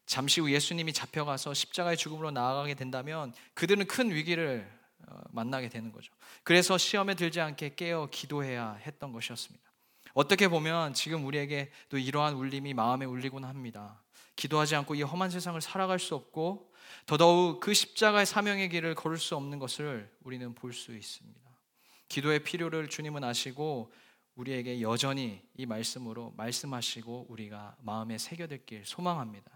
잠시 0.07 0.41
후 0.41 0.53
예수님이 0.53 0.93
잡혀가서 0.93 1.53
십자가의 1.53 1.97
죽음으로 1.97 2.31
나아가게 2.31 2.75
된다면 2.75 3.35
그들은 3.55 3.87
큰 3.89 4.13
위기를 4.13 4.71
어, 5.09 5.21
만나게 5.31 5.69
되는 5.69 5.91
거죠. 5.91 6.13
그래서 6.45 6.79
시험에 6.79 7.17
들지 7.17 7.41
않게 7.41 7.75
깨어 7.75 8.09
기도해야 8.13 8.75
했던 8.87 9.13
것이었습니다. 9.13 9.69
어떻게 10.15 10.47
보면 10.47 10.95
지금 10.95 11.25
우리에게 11.27 11.73
또 11.89 11.99
이러한 11.99 12.35
울림이 12.35 12.73
마음에 12.73 13.05
울리곤 13.05 13.45
합니다. 13.45 14.01
기도하지 14.37 14.77
않고 14.77 14.95
이 14.95 15.03
험한 15.03 15.31
세상을 15.31 15.61
살아갈 15.61 15.99
수 15.99 16.15
없고 16.15 16.73
더더욱 17.07 17.59
그 17.59 17.75
십자가의 17.75 18.27
사명의 18.27 18.69
길을 18.69 18.95
걸을 18.95 19.19
수 19.19 19.35
없는 19.35 19.59
것을 19.59 20.09
우리는 20.23 20.55
볼 20.55 20.73
수 20.73 20.95
있습니다. 20.95 21.41
기도의 22.09 22.45
필요를 22.45 22.89
주님은 22.89 23.25
아시고 23.25 23.93
우리에게 24.37 24.81
여전히 24.81 25.43
이 25.57 25.67
말씀으로 25.67 26.33
말씀하시고 26.37 27.27
우리가 27.29 27.77
마음에 27.81 28.19
새겨들길 28.19 28.85
소망합니다. 28.87 29.51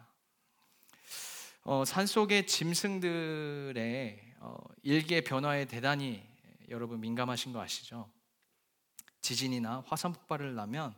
어, 1.62 1.84
산속의 1.84 2.46
짐승들의 2.46 4.34
어, 4.40 4.56
일기의 4.82 5.24
변화에 5.24 5.64
대단히 5.64 6.22
여러분 6.68 7.00
민감하신 7.00 7.52
거 7.52 7.60
아시죠? 7.60 8.08
지진이나 9.20 9.82
화산 9.86 10.12
폭발을 10.12 10.54
나면 10.54 10.94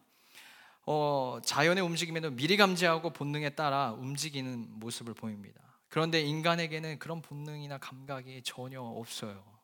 어, 0.85 1.39
자연의 1.45 1.85
움직임에도 1.85 2.31
미리 2.31 2.57
감지하고 2.57 3.11
본능에 3.11 3.51
따라 3.51 3.93
움직이는 3.93 4.67
모습을 4.79 5.15
보입니다. 5.15 5.61
그런데 5.89 6.21
인간에게는 6.21 6.99
그런 6.99 7.23
본능이나 7.23 7.79
감각이 7.79 8.43
전혀 8.43 8.81
없어요. 8.81 9.58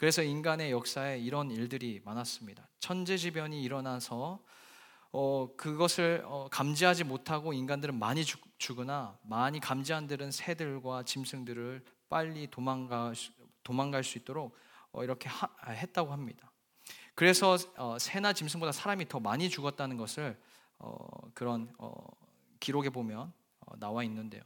그래서 0.00 0.22
인간의 0.22 0.70
역사에 0.72 1.18
이런 1.18 1.50
일들이 1.50 2.00
많았습니다. 2.06 2.66
천재지변이 2.78 3.62
일어나서 3.62 4.42
어, 5.12 5.48
그것을 5.58 6.22
어, 6.24 6.48
감지하지 6.50 7.04
못하고 7.04 7.52
인간들은 7.52 7.98
많이 7.98 8.24
죽, 8.24 8.40
죽으나 8.56 9.18
많이 9.20 9.60
감지한 9.60 10.06
들은 10.06 10.30
새들과 10.30 11.02
짐승들을 11.02 11.84
빨리 12.08 12.46
도망가, 12.46 13.12
도망갈 13.62 14.02
수 14.02 14.16
있도록 14.16 14.56
어, 14.92 15.04
이렇게 15.04 15.28
하, 15.28 15.50
했다고 15.70 16.10
합니다. 16.10 16.50
그래서 17.14 17.58
어, 17.76 17.98
새나 17.98 18.32
짐승보다 18.32 18.72
사람이 18.72 19.06
더 19.06 19.20
많이 19.20 19.50
죽었다는 19.50 19.98
것을 19.98 20.40
어, 20.78 20.96
그런 21.34 21.70
어, 21.76 21.92
기록에 22.58 22.88
보면 22.88 23.30
어, 23.66 23.76
나와 23.76 24.02
있는데요. 24.04 24.40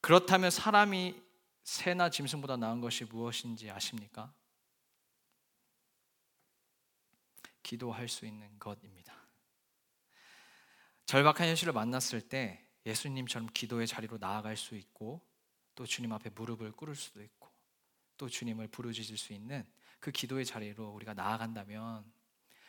그렇다면 0.00 0.50
사람이 0.50 1.14
새나 1.62 2.08
짐승보다 2.08 2.56
나은 2.56 2.80
것이 2.80 3.04
무엇인지 3.04 3.70
아십니까? 3.70 4.32
기도할 7.66 8.08
수 8.08 8.26
있는 8.26 8.56
것입니다. 8.60 9.12
절박한 11.06 11.48
현실을 11.48 11.72
만났을 11.72 12.20
때 12.20 12.64
예수님처럼 12.86 13.48
기도의 13.52 13.88
자리로 13.88 14.18
나아갈 14.18 14.56
수 14.56 14.76
있고 14.76 15.20
또 15.74 15.84
주님 15.84 16.12
앞에 16.12 16.30
무릎을 16.30 16.70
꿇을 16.70 16.94
수도 16.94 17.20
있고 17.20 17.50
또 18.16 18.28
주님을 18.28 18.68
부르짖을 18.68 19.16
수 19.16 19.32
있는 19.32 19.66
그 19.98 20.12
기도의 20.12 20.46
자리로 20.46 20.90
우리가 20.90 21.14
나아간다면 21.14 22.04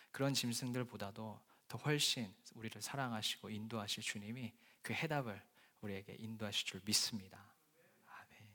그런 0.10 0.33
짐승들보다도 0.33 1.41
더 1.67 1.77
훨씬 1.77 2.33
우리를 2.55 2.81
사랑하시고 2.81 3.51
인도하실 3.51 4.01
주님이 4.01 4.51
그 4.81 4.93
해답을 4.93 5.39
우리에게 5.81 6.15
인도하실 6.17 6.65
줄 6.65 6.81
믿습니다. 6.83 7.53
아멘. 8.07 8.49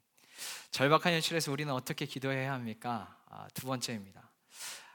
절박한 0.72 1.12
현실에서 1.12 1.52
우리는 1.52 1.72
어떻게 1.72 2.04
기도해야 2.04 2.52
합니까? 2.52 3.22
아, 3.26 3.46
두 3.54 3.66
번째입니다. 3.66 4.32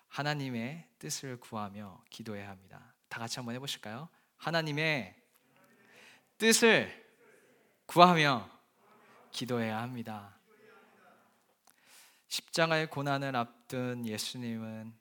하나님의 0.09 0.87
뜻을 0.99 1.39
구하며 1.39 2.03
기도해야 2.09 2.49
합니다. 2.49 2.93
다 3.07 3.19
같이 3.19 3.39
한번 3.39 3.55
해보실까요? 3.55 4.09
하나님의 4.37 5.15
뜻을 6.37 7.05
구하며 7.85 8.49
기도해야 9.31 9.81
합니다. 9.81 10.37
십자가의 12.27 12.89
고난을 12.89 13.35
앞둔 13.35 14.05
예수님은 14.05 14.93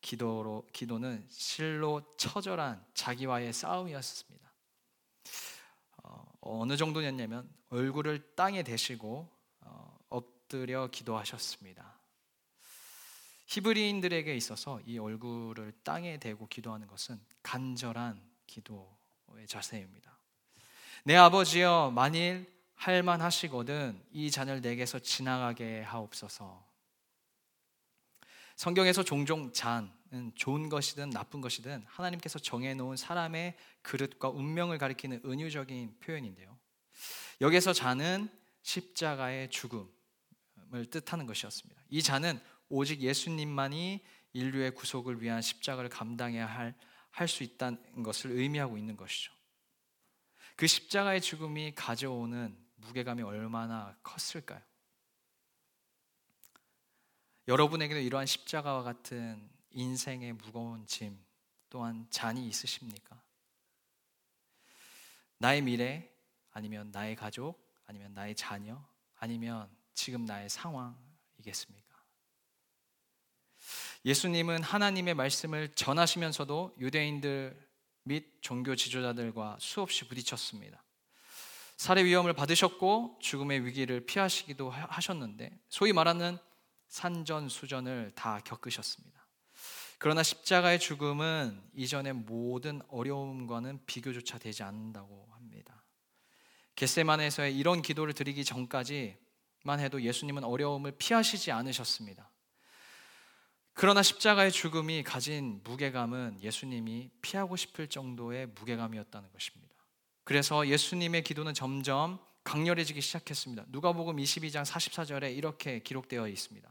기도로 0.00 0.66
기도는 0.72 1.26
실로 1.28 2.02
처절한 2.16 2.84
자기와의 2.94 3.52
싸움이었습니다. 3.52 4.50
어, 6.42 6.64
느 6.66 6.76
정도였냐면 6.76 7.48
얼굴을 7.68 8.34
땅에 8.34 8.62
대시고 8.62 9.28
어, 9.60 9.98
엎드려 10.08 10.88
기도하셨습니다. 10.88 11.99
히브리인들에게 13.50 14.32
있어서 14.36 14.80
이 14.86 14.96
얼굴을 14.96 15.72
땅에 15.82 16.18
대고 16.18 16.46
기도하는 16.46 16.86
것은 16.86 17.20
간절한 17.42 18.22
기도의 18.46 19.46
자세입니다. 19.48 20.16
내 21.04 21.16
아버지여 21.16 21.90
만일 21.92 22.48
할만하시거든 22.76 24.00
이 24.12 24.30
잔을 24.30 24.60
내게서 24.60 25.00
지나가게 25.00 25.82
하옵소서. 25.82 26.64
성경에서 28.54 29.02
종종 29.02 29.52
잔은 29.52 30.32
좋은 30.36 30.68
것이든 30.68 31.10
나쁜 31.10 31.40
것이든 31.40 31.84
하나님께서 31.88 32.38
정해놓은 32.38 32.96
사람의 32.96 33.56
그릇과 33.82 34.28
운명을 34.28 34.78
가리키는 34.78 35.22
은유적인 35.24 35.96
표현인데요. 35.98 36.56
여기서 37.40 37.72
잔은 37.72 38.28
십자가의 38.62 39.50
죽음을 39.50 39.88
뜻하는 40.90 41.26
것이었습니다. 41.26 41.82
이 41.88 42.00
잔은 42.00 42.40
오직 42.70 43.00
예수님만이 43.00 44.02
인류의 44.32 44.74
구속을 44.74 45.20
위한 45.20 45.42
십자가를 45.42 45.90
감당해야 45.90 46.46
할 46.46 46.74
할 47.12 47.28
수 47.28 47.42
있다는 47.42 48.02
것을 48.02 48.32
의미하고 48.32 48.78
있는 48.78 48.96
것이죠. 48.96 49.32
그 50.56 50.66
십자가의 50.66 51.20
죽음이 51.20 51.74
가져오는 51.74 52.56
무게감이 52.76 53.22
얼마나 53.22 53.96
컸을까요? 54.02 54.62
여러분에게도 57.48 58.00
이러한 58.00 58.26
십자가와 58.26 58.82
같은 58.82 59.50
인생의 59.70 60.34
무거운 60.34 60.86
짐 60.86 61.18
또한 61.68 62.06
잔이 62.10 62.46
있으십니까? 62.46 63.20
나의 65.38 65.62
미래 65.62 66.10
아니면 66.52 66.90
나의 66.90 67.16
가족 67.16 67.58
아니면 67.86 68.12
나의 68.14 68.34
자녀 68.34 68.84
아니면 69.16 69.68
지금 69.94 70.24
나의 70.24 70.48
상황이겠습니까? 70.48 71.89
예수님은 74.04 74.62
하나님의 74.62 75.14
말씀을 75.14 75.68
전하시면서도 75.74 76.76
유대인들 76.78 77.68
및 78.04 78.38
종교 78.40 78.74
지도자들과 78.74 79.58
수없이 79.60 80.08
부딪혔습니다. 80.08 80.82
살해 81.76 82.04
위험을 82.04 82.32
받으셨고 82.32 83.18
죽음의 83.20 83.64
위기를 83.64 84.04
피하시기도 84.04 84.70
하셨는데 84.70 85.58
소위 85.68 85.92
말하는 85.92 86.38
산전수전을 86.88 88.12
다 88.14 88.40
겪으셨습니다. 88.44 89.26
그러나 89.98 90.22
십자가의 90.22 90.80
죽음은 90.80 91.62
이전의 91.74 92.14
모든 92.14 92.80
어려움과는 92.88 93.84
비교조차 93.84 94.38
되지 94.38 94.62
않는다고 94.62 95.28
합니다. 95.32 95.84
겟세만에서의 96.76 97.56
이런 97.56 97.82
기도를 97.82 98.14
드리기 98.14 98.44
전까지만 98.44 99.78
해도 99.78 100.00
예수님은 100.00 100.42
어려움을 100.44 100.92
피하시지 100.96 101.52
않으셨습니다. 101.52 102.30
그러나 103.74 104.02
십자가의 104.02 104.52
죽음이 104.52 105.02
가진 105.02 105.60
무게감은 105.64 106.42
예수님이 106.42 107.10
피하고 107.22 107.56
싶을 107.56 107.88
정도의 107.88 108.46
무게감이었다는 108.48 109.32
것입니다. 109.32 109.74
그래서 110.24 110.66
예수님의 110.66 111.22
기도는 111.22 111.54
점점 111.54 112.18
강렬해지기 112.44 113.00
시작했습니다. 113.00 113.66
누가복음 113.68 114.16
22장 114.16 114.64
44절에 114.64 115.36
이렇게 115.36 115.80
기록되어 115.80 116.28
있습니다. 116.28 116.68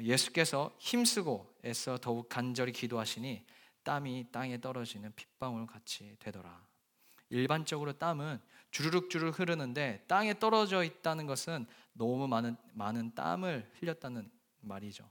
예수께서 0.00 0.74
힘쓰고 0.78 1.54
애써 1.64 1.98
더욱 1.98 2.28
간절히 2.28 2.72
기도하시니 2.72 3.44
땀이 3.82 4.26
땅에 4.30 4.60
떨어지는 4.60 5.12
핏방울 5.14 5.66
같이 5.66 6.16
되더라. 6.20 6.66
일반적으로 7.30 7.92
땀은 7.92 8.40
주르륵 8.70 9.10
주르륵 9.10 9.38
흐르는데 9.38 10.04
땅에 10.06 10.38
떨어져 10.38 10.84
있다는 10.84 11.26
것은 11.26 11.66
너무 11.92 12.28
많은 12.28 12.56
많은 12.74 13.14
땀을 13.14 13.70
흘렸다는 13.78 14.30
말이죠. 14.60 15.08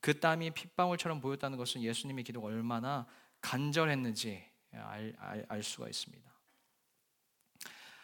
그 0.00 0.20
땀이 0.20 0.50
핏방울처럼 0.52 1.20
보였다는 1.20 1.58
것은 1.58 1.82
예수님의 1.82 2.24
기도가 2.24 2.48
얼마나 2.48 3.06
간절했는지 3.40 4.44
알, 4.72 5.14
알, 5.18 5.44
알 5.48 5.62
수가 5.62 5.88
있습니다. 5.88 6.28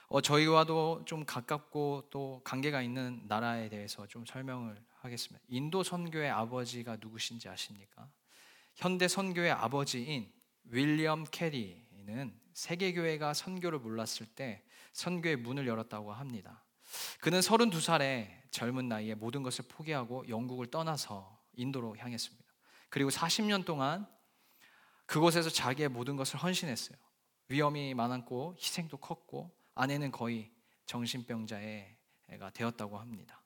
어, 0.09 0.21
저희와도 0.21 1.05
좀 1.07 1.25
가깝고 1.25 2.09
또 2.11 2.41
관계가 2.45 2.83
있는 2.83 3.23
나라에 3.27 3.69
대해서 3.69 4.07
좀 4.07 4.25
설명을 4.25 4.81
하겠습니다. 5.01 5.45
인도 5.49 5.83
선교의 5.83 6.31
아버지가 6.31 6.99
누구신지 7.01 7.49
아십니까? 7.49 8.09
현대 8.75 9.09
선교의 9.09 9.51
아버지인 9.51 10.33
윌리엄 10.65 11.25
캐리는 11.31 12.39
세계 12.53 12.93
교회가 12.93 13.35
선교를 13.35 13.79
몰랐을 13.81 14.27
때 14.35 14.63
선교의 14.93 15.37
문을 15.37 15.67
열었다고 15.67 16.13
합니다. 16.13 16.65
그는 17.21 17.41
32살에 17.41 18.29
젊은 18.51 18.89
나이에 18.89 19.15
모든 19.15 19.43
것을 19.43 19.65
포기하고 19.69 20.29
영국을 20.29 20.67
떠나서 20.67 21.44
인도로 21.57 21.97
향했습니다. 21.97 22.45
그리고 22.89 23.11
40년 23.11 23.65
동안 23.65 24.07
그곳에서 25.07 25.51
자기의 25.51 25.89
모든 25.89 26.17
것을 26.17 26.39
헌신했어요. 26.39 26.97
위험이 27.49 27.95
많았고 27.95 28.57
희생도 28.59 28.97
컸고 28.99 29.51
아내는 29.75 30.11
거의 30.11 30.51
정신병자가 30.87 32.51
되었다고 32.55 32.99
합니다. 32.99 33.43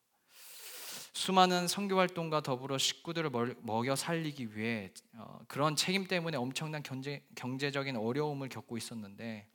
수많은 1.13 1.67
선교 1.67 1.99
활동과 1.99 2.43
더불어 2.43 2.79
식구들을 2.79 3.31
먹여 3.63 3.97
살리기 3.97 4.57
위해 4.57 4.93
어, 5.15 5.41
그런 5.49 5.75
책임 5.75 6.07
때문에 6.07 6.37
엄청난 6.37 6.83
경제, 6.83 7.27
경제적인 7.35 7.97
어려움을 7.97 8.49
겪고 8.49 8.77
있었는데 8.77 9.51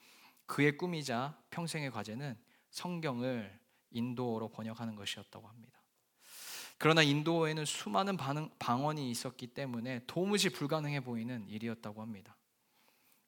그의 0.46 0.78
꿈이자 0.78 1.42
평생의 1.52 1.92
과제는 1.92 2.38
성경을 2.70 3.60
인도어로 3.92 4.50
번역하는 4.50 4.96
것이었다고 4.96 5.48
합니다. 5.48 5.83
그러나 6.78 7.02
인도어에는 7.02 7.66
수많은 7.66 8.18
방언이 8.60 9.10
있었기 9.10 9.48
때문에 9.48 10.02
도무지 10.08 10.50
불가능해 10.50 11.02
보이는 11.02 11.48
일이었다고 11.48 12.02
합니다. 12.02 12.36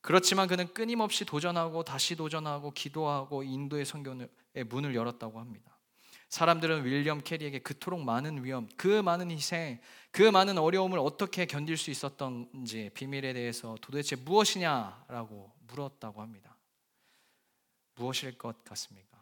그렇지만 0.02 0.48
그는 0.48 0.72
끊임없이 0.74 1.26
도전하고 1.26 1.84
다시 1.84 2.16
도전하고 2.16 2.72
기도하고 2.72 3.44
인도의 3.44 3.86
성경의 3.86 4.30
문을 4.68 4.94
열었다고 4.94 5.40
합니다. 5.40 5.76
사람들은 6.30 6.86
윌리엄 6.86 7.22
캐리에게 7.22 7.60
그토록 7.60 8.02
많은 8.04 8.44
위험, 8.44 8.68
그 8.78 9.02
많은 9.02 9.32
희생, 9.32 9.80
그 10.12 10.22
많은 10.22 10.58
어려움을 10.58 11.00
어떻게 11.00 11.46
견딜 11.46 11.78
수 11.78 11.92
있었던지 11.92 12.90
비밀에 12.94 13.34
대해서 13.34 13.78
도대체 13.82 14.16
무엇이냐라고 14.16 15.52
물었다고 15.68 16.22
합니다. 16.22 16.58
무엇일 17.96 18.38
것 18.38 18.64
같습니까? 18.64 19.15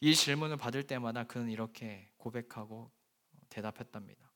이 0.00 0.14
질문을 0.14 0.56
받을 0.56 0.86
때마다 0.86 1.24
그는 1.24 1.50
이렇게 1.50 2.10
고백하고 2.16 2.90
대답했답니다. 3.48 4.30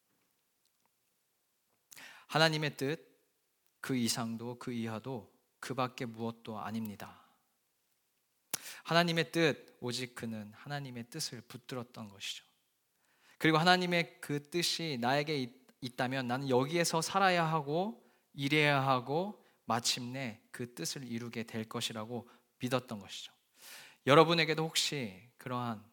하나님의 2.26 2.76
뜻, 2.76 3.12
그 3.80 3.96
이상도 3.96 4.58
그 4.58 4.72
이하도 4.72 5.32
그 5.60 5.74
밖에 5.74 6.06
무엇도 6.06 6.58
아닙니다. 6.58 7.22
하나님의 8.84 9.30
뜻, 9.30 9.76
오직 9.80 10.14
그는 10.14 10.52
하나님의 10.54 11.10
뜻을 11.10 11.40
붙들었던 11.42 12.08
것이죠. 12.08 12.44
그리고 13.38 13.58
하나님의 13.58 14.20
그 14.20 14.50
뜻이 14.50 14.98
나에게 15.00 15.52
있다면 15.80 16.28
나는 16.28 16.48
여기에서 16.48 17.02
살아야 17.02 17.44
하고 17.44 18.02
일해야 18.34 18.86
하고 18.86 19.44
마침내 19.64 20.40
그 20.50 20.74
뜻을 20.74 21.04
이루게 21.04 21.42
될 21.42 21.64
것이라고 21.64 22.28
믿었던 22.58 22.98
것이죠. 22.98 23.32
여러분에게도 24.06 24.64
혹시 24.64 25.31
그러한 25.42 25.84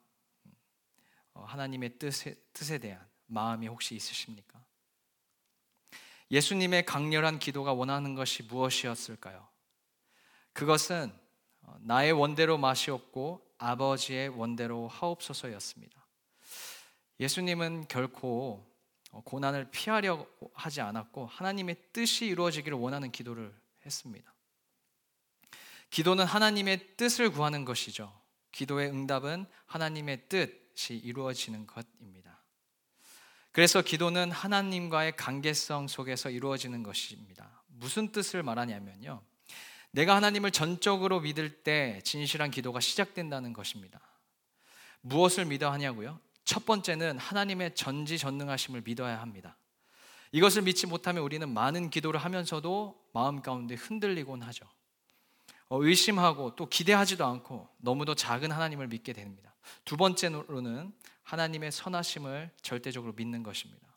어, 1.33 1.43
하나님의 1.43 1.97
뜻에, 1.97 2.35
뜻에 2.53 2.77
대한 2.77 3.03
마음이 3.25 3.67
혹시 3.67 3.95
있으십니까? 3.95 4.63
예수님의 6.29 6.85
강렬한 6.85 7.39
기도가 7.39 7.73
원하는 7.73 8.13
것이 8.13 8.43
무엇이었을까요? 8.43 9.47
그것은 10.53 11.11
어, 11.63 11.75
나의 11.81 12.11
원대로 12.11 12.59
마시옵고 12.59 13.55
아버지의 13.57 14.29
원대로 14.29 14.87
하옵소서였습니다. 14.87 15.99
예수님은 17.19 17.87
결코 17.87 18.63
어, 19.11 19.21
고난을 19.21 19.71
피하려고 19.71 20.51
하지 20.53 20.81
않았고 20.81 21.25
하나님의 21.25 21.75
뜻이 21.91 22.27
이루어지기를 22.27 22.77
원하는 22.77 23.11
기도를 23.11 23.51
했습니다. 23.83 24.31
기도는 25.89 26.25
하나님의 26.25 26.97
뜻을 26.97 27.31
구하는 27.31 27.65
것이죠. 27.65 28.18
기도의 28.51 28.89
응답은 28.89 29.45
하나님의 29.65 30.29
뜻이 30.29 30.95
이루어지는 30.95 31.67
것입니다. 31.67 32.39
그래서 33.51 33.81
기도는 33.81 34.31
하나님과의 34.31 35.15
관계성 35.15 35.87
속에서 35.87 36.29
이루어지는 36.29 36.83
것입니다. 36.83 37.61
무슨 37.67 38.11
뜻을 38.11 38.43
말하냐면요. 38.43 39.21
내가 39.91 40.15
하나님을 40.15 40.51
전적으로 40.51 41.19
믿을 41.19 41.63
때 41.63 41.99
진실한 42.03 42.51
기도가 42.51 42.79
시작된다는 42.79 43.53
것입니다. 43.53 43.99
무엇을 45.01 45.45
믿어야 45.45 45.71
하냐고요? 45.71 46.19
첫 46.43 46.65
번째는 46.65 47.17
하나님의 47.17 47.75
전지전능하심을 47.75 48.81
믿어야 48.85 49.21
합니다. 49.21 49.57
이것을 50.31 50.61
믿지 50.61 50.85
못하면 50.85 51.23
우리는 51.23 51.47
많은 51.49 51.89
기도를 51.89 52.19
하면서도 52.19 53.09
마음 53.13 53.41
가운데 53.41 53.75
흔들리곤 53.75 54.43
하죠. 54.43 54.65
어, 55.69 55.83
의심하고 55.83 56.55
또 56.55 56.67
기대하지도 56.67 57.25
않고 57.25 57.69
너무도 57.77 58.15
작은 58.15 58.51
하나님을 58.51 58.87
믿게 58.87 59.13
됩니다. 59.13 59.53
두 59.85 59.97
번째로는 59.97 60.93
하나님의 61.23 61.71
선하심을 61.71 62.51
절대적으로 62.61 63.13
믿는 63.13 63.43
것입니다. 63.43 63.87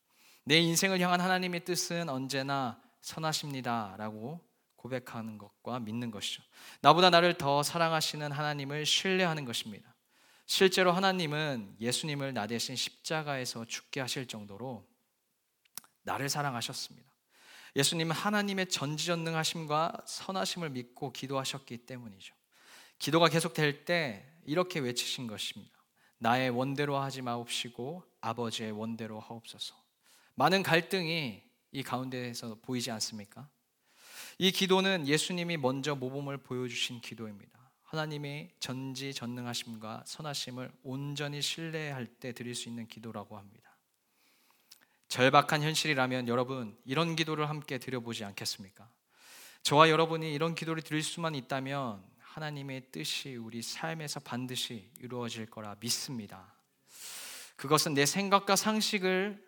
내 0.45 0.59
인생을 0.59 1.01
향한 1.01 1.21
하나님의 1.21 1.65
뜻은 1.65 2.09
언제나 2.09 2.81
선하십니다라고 3.01 4.41
고백하는 4.77 5.39
것과 5.39 5.79
믿는 5.79 6.11
것이죠. 6.11 6.43
나보다 6.81 7.09
나를 7.11 7.39
더 7.39 7.63
사랑하시는 7.63 8.33
하나님을 8.33 8.85
신뢰하는 8.85 9.45
것입니다. 9.45 9.95
실제로 10.45 10.93
하나님은 10.93 11.77
예수님을 11.81 12.35
나 12.35 12.47
대신 12.47 12.77
십자가에서 12.77 13.65
죽게 13.65 14.01
하실 14.01 14.27
정도로 14.27 14.87
나를 16.03 16.29
사랑하셨습니다. 16.29 17.12
예수님은 17.75 18.15
하나님의 18.15 18.69
전지전능하심과 18.69 20.05
선하심을 20.07 20.71
믿고 20.71 21.13
기도하셨기 21.13 21.79
때문이죠. 21.87 22.35
기도가 22.99 23.29
계속될 23.29 23.85
때 23.85 24.31
이렇게 24.45 24.79
외치신 24.79 25.27
것입니다. 25.27 25.73
나의 26.19 26.51
원대로 26.51 26.99
하지 26.99 27.23
마옵시고 27.23 28.05
아버지의 28.21 28.73
원대로 28.73 29.19
하옵소서. 29.19 29.75
많은 30.35 30.63
갈등이 30.63 31.43
이 31.73 31.83
가운데에서 31.83 32.59
보이지 32.63 32.91
않습니까? 32.91 33.49
이 34.39 34.51
기도는 34.53 35.09
예수님이 35.09 35.57
먼저 35.57 35.95
모범을 35.95 36.39
보여주신 36.39 37.01
기도입니다. 37.01 37.59
하나님의 37.85 38.51
전지전능하심과 38.61 40.05
선하심을 40.07 40.73
온전히 40.83 41.43
신뢰할 41.43 42.07
때 42.07 42.33
드릴 42.33 42.55
수 42.55 42.69
있는 42.69 42.87
기도라고 42.87 43.37
합니다. 43.37 43.72
절박한 45.13 45.61
현실이라면 45.61 46.27
여러분 46.27 46.75
이런 46.87 47.17
기도를 47.17 47.51
함께 47.51 47.77
드려보지 47.77 48.25
않겠습니까? 48.25 48.89
저와 49.63 49.91
여러분이 49.91 50.33
이런 50.33 50.55
기도를 50.55 50.81
드릴 50.81 51.03
수만 51.03 51.35
있다면 51.35 52.03
하나님의 52.19 52.85
뜻이 52.91 53.37
우리 53.37 53.61
삶에서 53.61 54.21
반드시 54.21 54.91
이루어질 55.01 55.45
거라 55.45 55.77
믿습니다. 55.81 56.55
그것은 57.57 57.93
내 57.93 58.07
생각과 58.07 58.57
상식을 58.57 59.47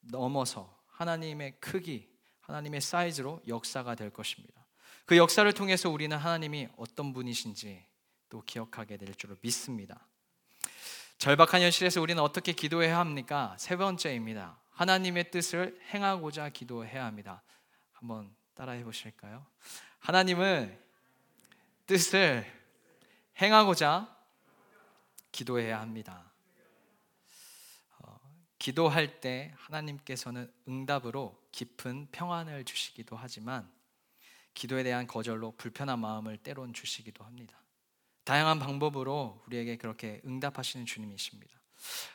넘어서 0.00 0.74
하나님의 0.86 1.56
크기, 1.60 2.08
하나님의 2.40 2.80
사이즈로 2.80 3.42
역사가 3.46 3.94
될 3.94 4.08
것입니다. 4.08 4.64
그 5.04 5.18
역사를 5.18 5.52
통해서 5.52 5.90
우리는 5.90 6.16
하나님이 6.16 6.68
어떤 6.78 7.12
분이신지 7.12 7.84
또 8.30 8.40
기억하게 8.46 8.96
될 8.96 9.14
줄을 9.14 9.36
믿습니다. 9.42 10.06
절박한 11.18 11.60
현실에서 11.60 12.00
우리는 12.00 12.22
어떻게 12.22 12.52
기도해야 12.52 12.98
합니까? 12.98 13.54
세 13.58 13.76
번째입니다. 13.76 14.61
하나님의 14.72 15.30
뜻을 15.30 15.78
행하고자 15.92 16.50
기도해야 16.50 17.04
합니다. 17.04 17.42
한번 17.92 18.34
따라해 18.54 18.84
보실까요? 18.84 19.46
하나님은 20.00 20.78
뜻을 21.86 22.44
행하고자 23.40 24.14
기도해야 25.30 25.80
합니다. 25.80 26.32
기도할 28.58 29.20
때 29.20 29.52
하나님께서는 29.56 30.52
응답으로 30.68 31.36
깊은 31.50 32.08
평안을 32.12 32.64
주시기도 32.64 33.16
하지만 33.16 33.68
기도에 34.54 34.84
대한 34.84 35.08
거절로 35.08 35.52
불편한 35.56 35.98
마음을 35.98 36.36
때론 36.36 36.72
주시기도 36.72 37.24
합니다. 37.24 37.60
다양한 38.22 38.60
방법으로 38.60 39.42
우리에게 39.46 39.78
그렇게 39.78 40.20
응답하시는 40.24 40.86
주님이십니다. 40.86 41.61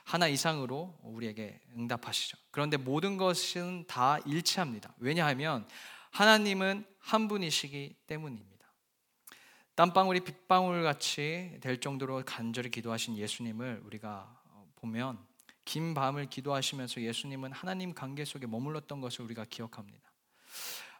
하나 0.03 0.27
이상으로 0.27 0.97
우리에게 1.03 1.59
응답하시죠. 1.75 2.37
그런데 2.51 2.77
모든 2.77 3.17
것은 3.17 3.85
다 3.87 4.19
일치합니다. 4.25 4.93
왜냐하면 4.97 5.67
하나님은 6.11 6.85
한 6.99 7.27
분이시기 7.27 7.95
때문입니다. 8.07 8.57
땀방울이 9.75 10.21
빗방울 10.21 10.83
같이 10.83 11.57
될 11.61 11.79
정도로 11.79 12.23
간절히 12.25 12.71
기도하신 12.71 13.17
예수님을 13.17 13.81
우리가 13.85 14.41
보면 14.77 15.23
긴 15.65 15.93
밤을 15.93 16.29
기도하시면서 16.29 17.01
예수님은 17.01 17.51
하나님 17.51 17.93
관계 17.93 18.25
속에 18.25 18.47
머물렀던 18.47 19.01
것을 19.01 19.25
우리가 19.25 19.45
기억합니다. 19.45 20.11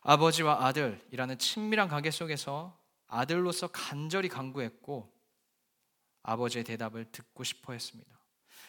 아버지와 0.02 0.66
아들이라는 0.66 1.40
친밀한 1.40 1.88
관계 1.88 2.12
속에서 2.12 2.78
아들로서 3.08 3.68
간절히 3.68 4.30
간구했고 4.30 5.12
아버지의 6.24 6.66
대답을 6.66 7.06
듣고 7.12 7.44
싶어 7.44 7.74
했습니다. 7.74 8.17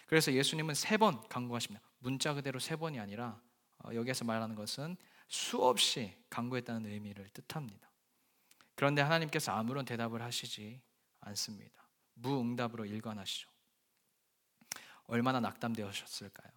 그래서 0.09 0.33
예수님은 0.33 0.75
세번 0.75 1.29
간구하십니다. 1.29 1.87
문자 1.99 2.33
그대로 2.33 2.59
세 2.59 2.77
번이 2.77 2.99
아니라 2.99 3.41
어, 3.85 3.91
여기에서 3.95 4.25
말하는 4.25 4.55
것은 4.55 4.97
수없이 5.29 6.17
간구했다는 6.31 6.91
의미를 6.91 7.29
뜻합니다. 7.29 7.91
그런데 8.75 9.03
하나님께서 9.03 9.53
아무런 9.53 9.85
대답을 9.85 10.23
하시지 10.23 10.81
않습니다. 11.21 11.87
무응답으로 12.15 12.87
일관하시죠. 12.87 13.51
얼마나 15.05 15.41
낙담되셨을까요? 15.41 16.53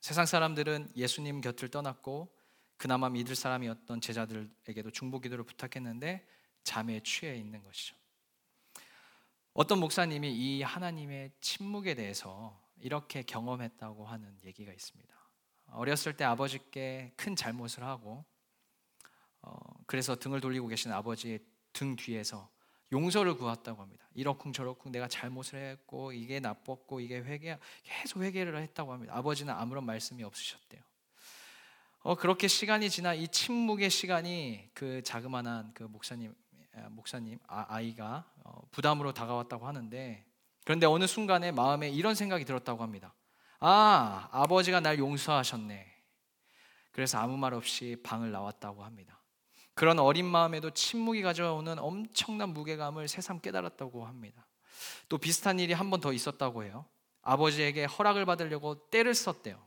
세상 0.00 0.24
사람들은 0.24 0.92
예수님 0.94 1.40
곁을 1.40 1.70
떠났고 1.70 2.32
그나마 2.76 3.08
믿을 3.08 3.34
사람이었던 3.34 4.00
제자들에게도 4.00 4.90
중보기도를 4.92 5.44
부탁했는데 5.44 6.24
잠에 6.62 7.00
취해 7.00 7.36
있는 7.36 7.64
것이죠. 7.64 7.96
어떤 9.54 9.80
목사님이 9.80 10.32
이 10.32 10.62
하나님의 10.62 11.32
침묵에 11.40 11.94
대해서 11.94 12.61
이렇게 12.82 13.22
경험했다고 13.22 14.04
하는 14.04 14.36
얘기가 14.44 14.72
있습니다. 14.72 15.14
어렸을 15.68 16.16
때 16.16 16.24
아버지께 16.24 17.12
큰 17.16 17.34
잘못을 17.36 17.84
하고 17.84 18.24
어, 19.40 19.56
그래서 19.86 20.16
등을 20.16 20.40
돌리고 20.40 20.66
계신 20.66 20.92
아버지의 20.92 21.40
등 21.72 21.96
뒤에서 21.96 22.50
용서를 22.90 23.36
구했다고 23.36 23.80
합니다. 23.80 24.06
이러쿵 24.14 24.52
저러쿵 24.52 24.92
내가 24.92 25.08
잘못을 25.08 25.58
했고 25.58 26.12
이게 26.12 26.40
나빴고 26.40 27.00
이게 27.00 27.18
회개 27.18 27.58
계속 27.84 28.22
회개를 28.22 28.60
했다고 28.60 28.92
합니다. 28.92 29.16
아버지는 29.16 29.54
아무런 29.54 29.86
말씀이 29.86 30.22
없으셨대요. 30.22 30.82
어, 32.00 32.16
그렇게 32.16 32.48
시간이 32.48 32.90
지나 32.90 33.14
이 33.14 33.28
침묵의 33.28 33.88
시간이 33.88 34.70
그 34.74 35.02
자그마한 35.02 35.72
그 35.72 35.84
목사님 35.84 36.34
목사님 36.90 37.38
아, 37.46 37.80
이가 37.80 38.28
어, 38.44 38.60
부담으로 38.72 39.14
다가왔다고 39.14 39.66
하는데 39.66 40.24
그런데 40.64 40.86
어느 40.86 41.06
순간에 41.06 41.50
마음에 41.52 41.88
이런 41.90 42.14
생각이 42.14 42.44
들었다고 42.44 42.82
합니다. 42.82 43.14
아, 43.60 44.28
아버지가 44.32 44.80
날 44.80 44.98
용서하셨네. 44.98 45.86
그래서 46.92 47.18
아무 47.18 47.36
말 47.36 47.54
없이 47.54 47.96
방을 48.02 48.30
나왔다고 48.32 48.84
합니다. 48.84 49.18
그런 49.74 49.98
어린 49.98 50.26
마음에도 50.26 50.70
침묵이 50.70 51.22
가져오는 51.22 51.78
엄청난 51.78 52.50
무게감을 52.50 53.08
새삼 53.08 53.40
깨달았다고 53.40 54.04
합니다. 54.06 54.46
또 55.08 55.18
비슷한 55.18 55.58
일이 55.58 55.72
한 55.72 55.90
번 55.90 56.00
더 56.00 56.12
있었다고 56.12 56.64
해요. 56.64 56.84
아버지에게 57.22 57.84
허락을 57.84 58.26
받으려고 58.26 58.88
때를 58.90 59.14
썼대요. 59.14 59.62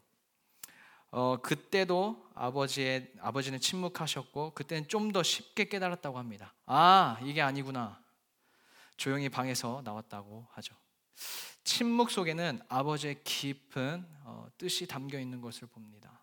어, 1.12 1.38
그때도 1.42 2.30
아버지의 2.36 3.14
아버지는 3.22 3.60
침묵하셨고 3.60 4.54
그때는 4.54 4.88
좀 4.88 5.12
더 5.12 5.24
쉽게 5.24 5.66
깨달았다고 5.70 6.18
합니다. 6.20 6.54
아, 6.66 7.18
이게 7.24 7.42
아니구나. 7.42 8.00
조용히 8.98 9.30
방에서 9.30 9.82
나왔다고 9.86 10.48
하죠. 10.52 10.76
침묵 11.64 12.12
속에는 12.12 12.62
아버지의 12.70 13.24
깊은 13.24 14.06
어, 14.24 14.48
뜻이 14.58 14.88
담겨 14.88 15.20
있는 15.20 15.42
것을 15.42 15.68
봅니다. 15.68 16.20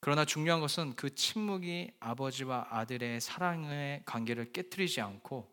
그러나 0.00 0.24
중요한 0.24 0.60
것은 0.60 0.96
그 0.96 1.14
침묵이 1.14 1.92
아버지와 1.98 2.68
아들의 2.70 3.20
사랑의 3.20 4.02
관계를 4.04 4.52
깨뜨리지 4.52 5.00
않고 5.00 5.50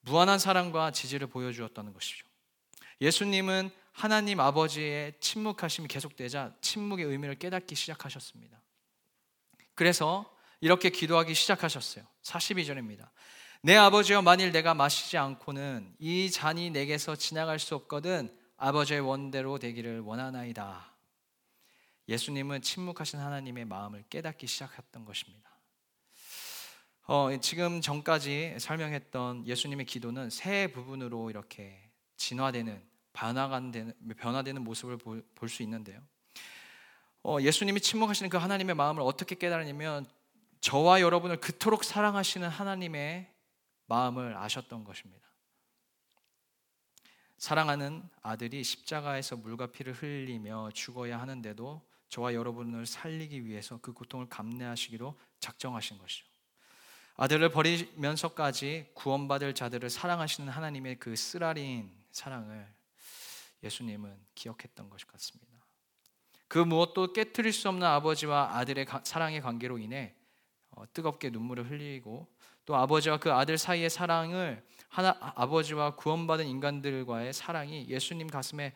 무한한 0.00 0.38
사랑과 0.38 0.90
지지를 0.90 1.28
보여주었다는 1.28 1.92
것이죠. 1.92 2.26
예수님은 3.00 3.70
하나님 3.92 4.40
아버지의 4.40 5.14
침묵하심이 5.20 5.88
계속되자 5.88 6.54
침묵의 6.60 7.06
의미를 7.06 7.36
깨닫기 7.36 7.74
시작하셨습니다. 7.74 8.60
그래서 9.74 10.30
이렇게 10.60 10.90
기도하기 10.90 11.34
시작하셨어요. 11.34 12.04
42절입니다. 12.22 13.08
내 13.62 13.76
아버지여 13.76 14.22
만일 14.22 14.52
내가 14.52 14.72
마시지 14.72 15.18
않고는 15.18 15.94
이 15.98 16.30
잔이 16.30 16.70
내게서 16.70 17.14
지나갈 17.16 17.58
수 17.58 17.74
없거든 17.74 18.34
아버지의 18.56 19.00
원대로 19.00 19.58
되기를 19.58 20.00
원하나이다. 20.00 20.90
예수님은 22.08 22.62
침묵하신 22.62 23.18
하나님의 23.18 23.66
마음을 23.66 24.02
깨닫기 24.08 24.46
시작했던 24.46 25.04
것입니다. 25.04 25.50
어, 27.06 27.28
지금 27.42 27.82
전까지 27.82 28.56
설명했던 28.58 29.46
예수님의 29.46 29.84
기도는 29.84 30.30
세 30.30 30.68
부분으로 30.68 31.28
이렇게 31.28 31.90
진화되는 32.16 32.82
변화되는, 33.12 33.94
변화되는 34.16 34.64
모습을 34.64 34.96
볼 34.96 35.48
수 35.48 35.62
있는데요. 35.62 36.00
어, 37.22 37.36
예수님이 37.42 37.82
침묵하시는 37.82 38.30
그 38.30 38.38
하나님의 38.38 38.74
마음을 38.74 39.02
어떻게 39.02 39.34
깨달으냐면 39.34 40.08
저와 40.62 41.02
여러분을 41.02 41.38
그토록 41.40 41.84
사랑하시는 41.84 42.48
하나님의 42.48 43.30
마음을 43.90 44.36
아셨던 44.36 44.84
것입니다. 44.84 45.28
사랑하는 47.38 48.08
아들이 48.22 48.62
십자가에서 48.62 49.36
물과 49.36 49.72
피를 49.72 49.94
흘리며 49.94 50.70
죽어야 50.72 51.20
하는데도 51.20 51.82
저와 52.08 52.34
여러분을 52.34 52.86
살리기 52.86 53.44
위해서 53.46 53.78
그 53.80 53.92
고통을 53.92 54.28
감내하시기로 54.28 55.18
작정하신 55.40 55.98
것이죠. 55.98 56.24
아들을 57.16 57.50
버리면서까지 57.50 58.92
구원받을 58.94 59.54
자들을 59.54 59.90
사랑하시는 59.90 60.48
하나님의 60.48 60.98
그 61.00 61.16
쓰라린 61.16 61.92
사랑을 62.12 62.72
예수님은 63.62 64.16
기억했던 64.36 64.88
것 64.88 65.04
같습니다. 65.06 65.50
그 66.46 66.58
무엇도 66.58 67.12
깨뜨릴 67.12 67.52
수 67.52 67.68
없는 67.68 67.86
아버지와 67.86 68.56
아들의 68.56 68.86
사랑의 69.02 69.40
관계로 69.40 69.78
인해 69.78 70.14
어, 70.70 70.84
뜨겁게 70.92 71.30
눈물을 71.30 71.70
흘리고 71.70 72.28
또 72.64 72.76
아버지와 72.76 73.18
그 73.18 73.32
아들 73.32 73.58
사이의 73.58 73.90
사랑을 73.90 74.64
하나 74.88 75.16
아버지와 75.20 75.94
구원받은 75.96 76.46
인간들과의 76.46 77.32
사랑이 77.32 77.86
예수님 77.88 78.28
가슴에 78.28 78.72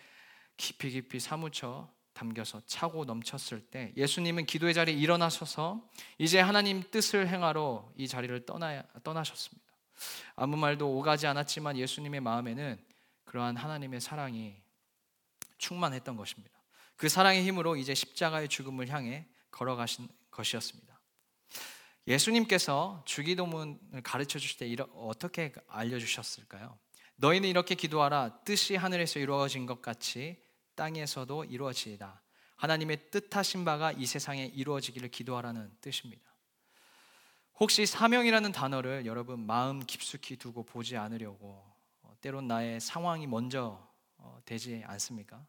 깊이 0.56 0.90
깊이 0.90 1.18
사무쳐 1.18 1.92
담겨서 2.12 2.62
차고 2.66 3.04
넘쳤을 3.04 3.60
때 3.60 3.92
예수님은 3.96 4.46
기도의 4.46 4.72
자리에 4.72 4.94
일어나셔서 4.94 5.82
이제 6.18 6.38
하나님 6.38 6.82
뜻을 6.90 7.28
행하러 7.28 7.92
이 7.96 8.06
자리를 8.06 8.46
떠나 8.46 8.84
떠나셨습니다. 9.02 9.64
아무 10.36 10.56
말도 10.56 10.96
오가지 10.96 11.26
않았지만 11.26 11.76
예수님의 11.76 12.20
마음에는 12.20 12.78
그러한 13.24 13.56
하나님의 13.56 14.00
사랑이 14.00 14.54
충만했던 15.58 16.16
것입니다. 16.16 16.54
그 16.96 17.08
사랑의 17.08 17.44
힘으로 17.44 17.76
이제 17.76 17.94
십자가의 17.94 18.48
죽음을 18.48 18.88
향해 18.88 19.26
걸어가신 19.50 20.08
것이었습니다. 20.30 20.93
예수님께서 22.06 23.02
주기도문을 23.06 24.02
가르쳐 24.02 24.38
주실 24.38 24.58
때 24.58 24.84
어떻게 24.94 25.52
알려 25.68 25.98
주셨을까요? 25.98 26.78
너희는 27.16 27.48
이렇게 27.48 27.74
기도하라. 27.74 28.40
뜻이 28.44 28.76
하늘에서 28.76 29.20
이루어진 29.20 29.66
것 29.66 29.80
같이 29.80 30.42
땅에서도 30.74 31.44
이루어지이다. 31.44 32.20
하나님의 32.56 33.10
뜻하신 33.10 33.64
바가 33.64 33.92
이 33.92 34.06
세상에 34.06 34.46
이루어지기를 34.46 35.08
기도하라는 35.10 35.70
뜻입니다. 35.80 36.22
혹시 37.56 37.86
사명이라는 37.86 38.52
단어를 38.52 39.06
여러분 39.06 39.46
마음 39.46 39.80
깊숙이 39.80 40.36
두고 40.36 40.64
보지 40.64 40.96
않으려고 40.96 41.64
어, 42.02 42.14
때론 42.20 42.48
나의 42.48 42.80
상황이 42.80 43.26
먼저 43.26 43.86
어, 44.16 44.40
되지 44.44 44.82
않습니까? 44.86 45.46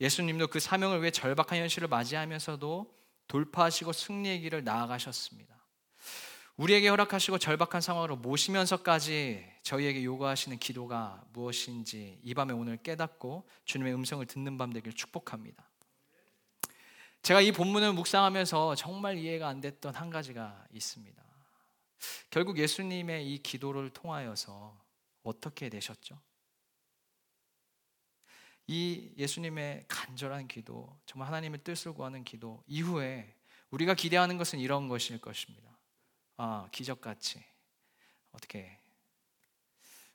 예수님도 0.00 0.48
그 0.48 0.58
사명을 0.58 1.00
왜 1.00 1.10
절박한 1.12 1.58
현실을 1.58 1.86
맞이하면서도 1.88 3.03
돌파하시고 3.28 3.92
승리의 3.92 4.40
길을 4.40 4.64
나아가셨습니다. 4.64 5.54
우리에게 6.56 6.88
허락하시고 6.88 7.38
절박한 7.38 7.80
상황으로 7.80 8.16
모시면서까지 8.16 9.44
저희에게 9.62 10.04
요구하시는 10.04 10.58
기도가 10.58 11.24
무엇인지 11.32 12.20
이 12.22 12.34
밤에 12.34 12.52
오늘 12.52 12.76
깨닫고 12.76 13.48
주님의 13.64 13.94
음성을 13.94 14.24
듣는 14.26 14.56
밤 14.56 14.72
되길 14.72 14.92
축복합니다. 14.92 15.68
제가 17.22 17.40
이 17.40 17.50
본문을 17.50 17.94
묵상하면서 17.94 18.74
정말 18.76 19.18
이해가 19.18 19.48
안 19.48 19.60
됐던 19.60 19.94
한 19.94 20.10
가지가 20.10 20.66
있습니다. 20.72 21.22
결국 22.30 22.58
예수님의 22.58 23.32
이 23.32 23.42
기도를 23.42 23.90
통하여서 23.90 24.78
어떻게 25.22 25.70
되셨죠? 25.70 26.20
이 28.66 29.12
예수님의 29.18 29.84
간절한 29.88 30.48
기도, 30.48 30.98
정말 31.06 31.28
하나님의 31.28 31.62
뜻을 31.64 31.92
구하는 31.92 32.24
기도 32.24 32.62
이후에 32.66 33.34
우리가 33.70 33.94
기대하는 33.94 34.38
것은 34.38 34.58
이런 34.58 34.88
것일 34.88 35.20
것입니다. 35.20 35.68
아, 36.36 36.68
기적같이 36.72 37.44
어떻게 38.32 38.78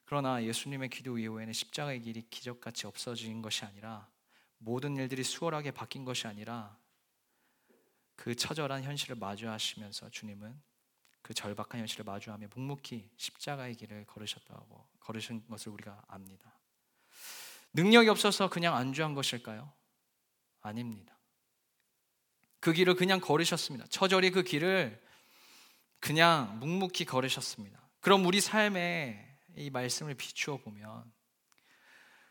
그러나 0.06 0.44
예수님의 0.44 0.90
기도 0.90 1.20
이후에는 1.20 1.54
십자가의 1.54 2.02
길이 2.02 2.28
기적같이 2.30 2.88
없어진 2.88 3.44
것이 3.44 3.64
아니라 3.64 4.10
모든 4.58 4.98
일들이 4.98 5.24
수월하게 5.24 5.72
바뀐 5.72 6.04
것이 6.04 6.26
아니라 6.26 6.76
그 8.16 8.36
처절한 8.36 8.84
현실을 8.84 9.16
마주하시면서 9.18 10.10
주님은 10.10 10.60
그 11.22 11.34
절박한 11.34 11.80
현실을 11.82 12.06
마주하며 12.06 12.48
묵묵히 12.56 13.10
십자가의 13.18 13.76
길을 13.76 14.06
걸으셨다고 14.06 14.88
걸으신 15.00 15.46
것을 15.48 15.72
우리가 15.74 16.04
압니다. 16.08 16.60
능력이 17.74 18.10
없어서 18.10 18.50
그냥 18.50 18.76
안주한 18.76 19.14
것일까요? 19.14 19.72
아닙니다. 20.62 21.18
그 22.60 22.74
길을 22.74 22.96
그냥 22.96 23.20
걸으셨습니다. 23.20 23.86
처절히 23.90 24.32
그 24.32 24.44
길을 24.44 25.02
그냥 26.00 26.60
묵묵히 26.60 27.06
걸으셨습니다. 27.06 27.80
그럼 28.02 28.26
우리 28.26 28.42
삶에 28.42 29.38
이 29.56 29.70
말씀을 29.70 30.16
비추어 30.16 30.58
보면 30.58 31.12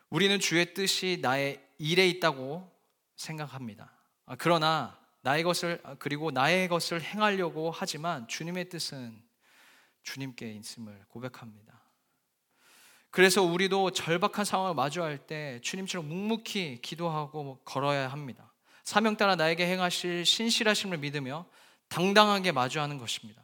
우리는 0.09 0.39
주의 0.39 0.73
뜻이 0.73 1.19
나의 1.21 1.63
일에 1.77 2.07
있다고 2.07 2.69
생각합니다. 3.15 3.91
아, 4.25 4.35
그러나 4.37 4.99
나의 5.21 5.43
것을 5.43 5.79
아, 5.83 5.95
그리고 5.95 6.31
나의 6.31 6.67
것을 6.67 7.01
행하려고 7.01 7.71
하지만 7.71 8.27
주님의 8.27 8.69
뜻은 8.69 9.21
주님께 10.03 10.51
있음을 10.53 11.05
고백합니다. 11.09 11.78
그래서 13.11 13.41
우리도 13.41 13.91
절박한 13.91 14.45
상황을 14.45 14.75
마주할 14.75 15.17
때 15.25 15.59
주님처럼 15.63 16.07
묵묵히 16.07 16.81
기도하고 16.81 17.59
걸어야 17.65 18.07
합니다. 18.07 18.53
사명 18.83 19.17
따라 19.17 19.35
나에게 19.35 19.65
행하실 19.65 20.25
신실하심을 20.25 20.97
믿으며 20.99 21.45
당당하게 21.87 22.51
마주하는 22.51 22.97
것입니다. 22.97 23.41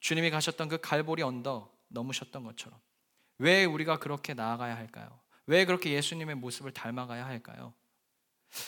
주님이 0.00 0.30
가셨던 0.30 0.68
그 0.68 0.78
갈보리 0.80 1.22
언덕 1.22 1.76
넘으셨던 1.88 2.44
것처럼 2.44 2.78
왜 3.38 3.64
우리가 3.64 3.98
그렇게 3.98 4.34
나아가야 4.34 4.76
할까요? 4.76 5.20
왜 5.46 5.64
그렇게 5.64 5.90
예수님의 5.92 6.36
모습을 6.36 6.72
닮아가야 6.72 7.24
할까요? 7.24 7.72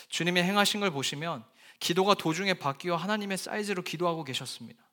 주님의 0.09 0.43
행하신 0.43 0.79
걸 0.79 0.91
보시면 0.91 1.45
기도가 1.79 2.13
도중에 2.13 2.55
바뀌어 2.55 2.95
하나님의 2.95 3.37
사이즈로 3.37 3.83
기도하고 3.83 4.23
계셨습니다. 4.23 4.83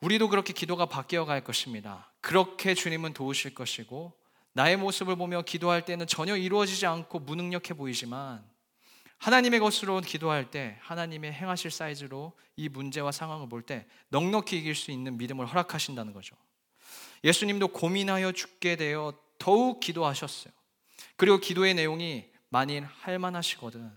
우리도 0.00 0.28
그렇게 0.28 0.52
기도가 0.52 0.86
바뀌어 0.86 1.24
갈 1.24 1.44
것입니다. 1.44 2.12
그렇게 2.20 2.74
주님은 2.74 3.12
도우실 3.12 3.54
것이고 3.54 4.18
나의 4.52 4.76
모습을 4.76 5.16
보며 5.16 5.42
기도할 5.42 5.84
때는 5.84 6.06
전혀 6.06 6.36
이루어지지 6.36 6.86
않고 6.86 7.20
무능력해 7.20 7.74
보이지만 7.74 8.44
하나님의 9.18 9.60
것으로 9.60 10.00
기도할 10.00 10.50
때 10.50 10.78
하나님의 10.80 11.32
행하실 11.32 11.70
사이즈로 11.70 12.32
이 12.56 12.68
문제와 12.68 13.12
상황을 13.12 13.48
볼 13.48 13.62
때 13.62 13.86
넉넉히 14.08 14.58
이길 14.58 14.74
수 14.74 14.90
있는 14.90 15.18
믿음을 15.18 15.46
허락하신다는 15.46 16.12
거죠. 16.12 16.36
예수님도 17.22 17.68
고민하여 17.68 18.32
죽게 18.32 18.76
되어 18.76 19.12
더욱 19.38 19.80
기도하셨어요. 19.80 20.52
그리고 21.16 21.38
기도의 21.38 21.74
내용이 21.74 22.30
만일 22.48 22.84
할만하시거든 22.84 23.92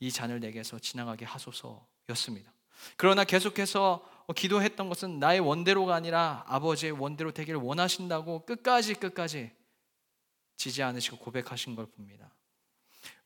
이 0.00 0.12
잔을 0.12 0.40
내게서 0.40 0.78
지나가게 0.78 1.24
하소서였습니다. 1.24 2.52
그러나 2.96 3.24
계속해서 3.24 4.06
기도했던 4.36 4.88
것은 4.88 5.18
나의 5.18 5.40
원대로가 5.40 5.94
아니라 5.94 6.44
아버지의 6.46 6.92
원대로 6.92 7.32
되기를 7.32 7.58
원하신다고 7.60 8.44
끝까지 8.44 8.94
끝까지 8.94 9.50
지지 10.62 10.80
않으시고 10.84 11.18
고백하신 11.18 11.74
걸 11.74 11.86
봅니다. 11.86 12.32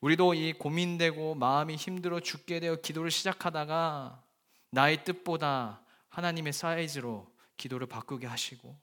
우리도 0.01 0.33
이 0.33 0.53
고민되고 0.53 1.35
마음이 1.35 1.75
힘들어 1.75 2.19
죽게 2.19 2.59
되어 2.59 2.77
기도를 2.77 3.11
시작하다가 3.11 4.23
나의 4.71 5.03
뜻보다 5.03 5.83
하나님의 6.09 6.51
사이즈로 6.51 7.31
기도를 7.55 7.85
바꾸게 7.85 8.25
하시고 8.25 8.75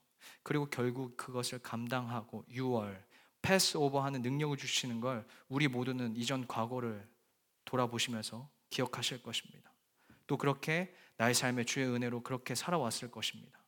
그리고 0.44 0.66
결국 0.66 1.16
그것을 1.16 1.58
감당하고 1.58 2.44
6월 2.48 3.02
패스오버하는 3.42 4.22
능력을 4.22 4.56
주시는 4.56 5.00
걸 5.00 5.26
우리 5.48 5.66
모두는 5.66 6.14
이전 6.14 6.46
과거를 6.46 7.04
돌아보시면서 7.64 8.48
기억하실 8.70 9.24
것입니다. 9.24 9.72
또 10.28 10.36
그렇게 10.36 10.94
나의 11.16 11.34
삶의 11.34 11.66
주의 11.66 11.88
은혜로 11.88 12.22
그렇게 12.22 12.54
살아왔을 12.54 13.10
것입니다. 13.10 13.63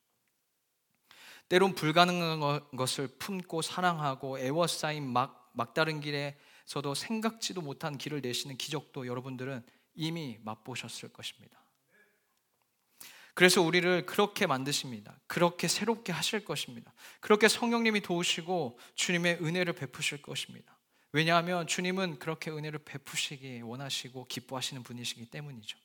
때론 1.48 1.74
불가능한 1.74 2.76
것을 2.76 3.08
품고 3.18 3.62
사랑하고 3.62 4.38
애워싸인 4.38 5.06
막, 5.06 5.50
막다른 5.54 6.00
길에서도 6.00 6.94
생각지도 6.94 7.60
못한 7.60 7.98
길을 7.98 8.20
내시는 8.20 8.56
기적도 8.56 9.06
여러분들은 9.06 9.64
이미 9.94 10.38
맛보셨을 10.42 11.12
것입니다. 11.12 11.60
그래서 13.34 13.60
우리를 13.60 14.06
그렇게 14.06 14.46
만드십니다. 14.46 15.18
그렇게 15.26 15.68
새롭게 15.68 16.10
하실 16.10 16.44
것입니다. 16.44 16.92
그렇게 17.20 17.48
성령님이 17.48 18.00
도우시고 18.00 18.78
주님의 18.94 19.38
은혜를 19.42 19.74
베푸실 19.74 20.22
것입니다. 20.22 20.76
왜냐하면 21.12 21.66
주님은 21.66 22.18
그렇게 22.18 22.50
은혜를 22.50 22.80
베푸시기 22.80 23.60
원하시고 23.60 24.26
기뻐하시는 24.26 24.82
분이시기 24.82 25.26
때문이죠. 25.26 25.78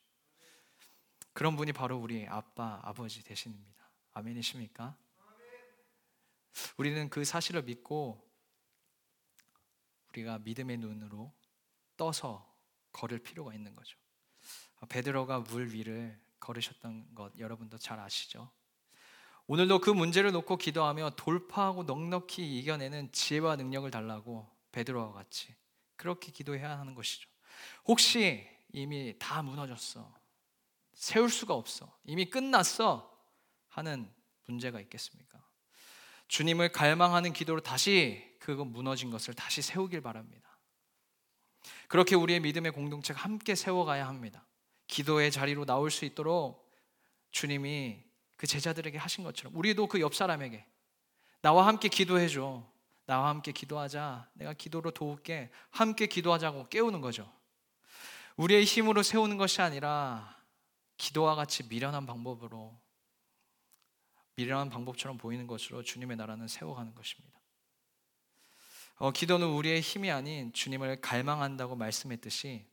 그런 1.33 1.55
분이 1.55 1.73
바로 1.73 1.97
우리 1.97 2.25
아빠, 2.27 2.79
아버지 2.83 3.23
되십니다. 3.23 3.69
아멘이십니까? 4.13 4.95
우리는 6.77 7.09
그 7.09 7.23
사실을 7.23 7.63
믿고 7.63 8.27
우리가 10.09 10.39
믿음의 10.39 10.77
눈으로 10.77 11.33
떠서 11.97 12.51
걸을 12.91 13.19
필요가 13.19 13.53
있는 13.53 13.75
거죠. 13.75 13.97
베드로가 14.89 15.39
물 15.39 15.73
위를 15.73 16.19
걸으셨던 16.39 17.15
것 17.15 17.37
여러분도 17.37 17.77
잘 17.77 17.99
아시죠? 17.99 18.51
오늘도 19.47 19.79
그 19.79 19.89
문제를 19.89 20.31
놓고 20.31 20.57
기도하며 20.57 21.11
돌파하고 21.11 21.83
넉넉히 21.83 22.59
이겨내는 22.59 23.11
지혜와 23.11 23.55
능력을 23.57 23.89
달라고 23.91 24.49
베드로와 24.71 25.13
같이 25.13 25.55
그렇게 25.95 26.31
기도해야 26.31 26.79
하는 26.79 26.95
것이죠. 26.95 27.29
혹시 27.85 28.47
이미 28.73 29.15
다 29.19 29.41
무너졌어. 29.41 30.13
세울 30.93 31.29
수가 31.29 31.53
없어. 31.53 31.97
이미 32.05 32.29
끝났어. 32.29 33.11
하는 33.71 34.13
문제가 34.45 34.79
있겠습니까? 34.81 35.41
주님을 36.31 36.71
갈망하는 36.71 37.33
기도로 37.33 37.59
다시 37.59 38.23
그거 38.39 38.63
무너진 38.63 39.11
것을 39.11 39.33
다시 39.33 39.61
세우길 39.61 39.99
바랍니다. 39.99 40.57
그렇게 41.89 42.15
우리의 42.15 42.39
믿음의 42.39 42.71
공동체가 42.71 43.19
함께 43.19 43.53
세워가야 43.53 44.07
합니다. 44.07 44.47
기도의 44.87 45.29
자리로 45.29 45.65
나올 45.65 45.91
수 45.91 46.05
있도록 46.05 46.71
주님이 47.31 48.01
그 48.37 48.47
제자들에게 48.47 48.97
하신 48.97 49.25
것처럼 49.25 49.53
우리도 49.57 49.87
그 49.87 49.99
옆 49.99 50.15
사람에게 50.15 50.65
나와 51.41 51.67
함께 51.67 51.89
기도해 51.89 52.29
줘. 52.29 52.65
나와 53.05 53.27
함께 53.27 53.51
기도하자. 53.51 54.29
내가 54.35 54.53
기도로 54.53 54.91
도울게. 54.91 55.51
함께 55.69 56.07
기도하자고 56.07 56.69
깨우는 56.69 57.01
거죠. 57.01 57.29
우리의 58.37 58.63
힘으로 58.63 59.03
세우는 59.03 59.35
것이 59.35 59.61
아니라 59.61 60.37
기도와 60.95 61.35
같이 61.35 61.67
미련한 61.67 62.05
방법으로 62.05 62.79
미련한 64.35 64.69
방법처럼 64.69 65.17
보이는 65.17 65.47
것으로 65.47 65.83
주님의 65.83 66.17
나라는 66.17 66.47
세워가는 66.47 66.95
것입니다. 66.95 67.39
어, 68.95 69.11
기도는 69.11 69.47
우리의 69.47 69.81
힘이 69.81 70.11
아닌 70.11 70.53
주님을 70.53 71.01
갈망한다고 71.01 71.75
말씀했듯이 71.75 72.65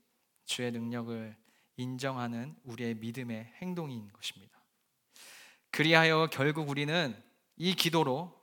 주의 0.44 0.71
능력을 0.71 1.37
인정하는 1.77 2.55
우리의 2.64 2.94
믿음의 2.97 3.53
행동인 3.62 4.12
것입니다. 4.12 4.59
그리하여 5.71 6.29
결국 6.31 6.68
우리는 6.68 7.21
이 7.57 7.75
기도로 7.75 8.38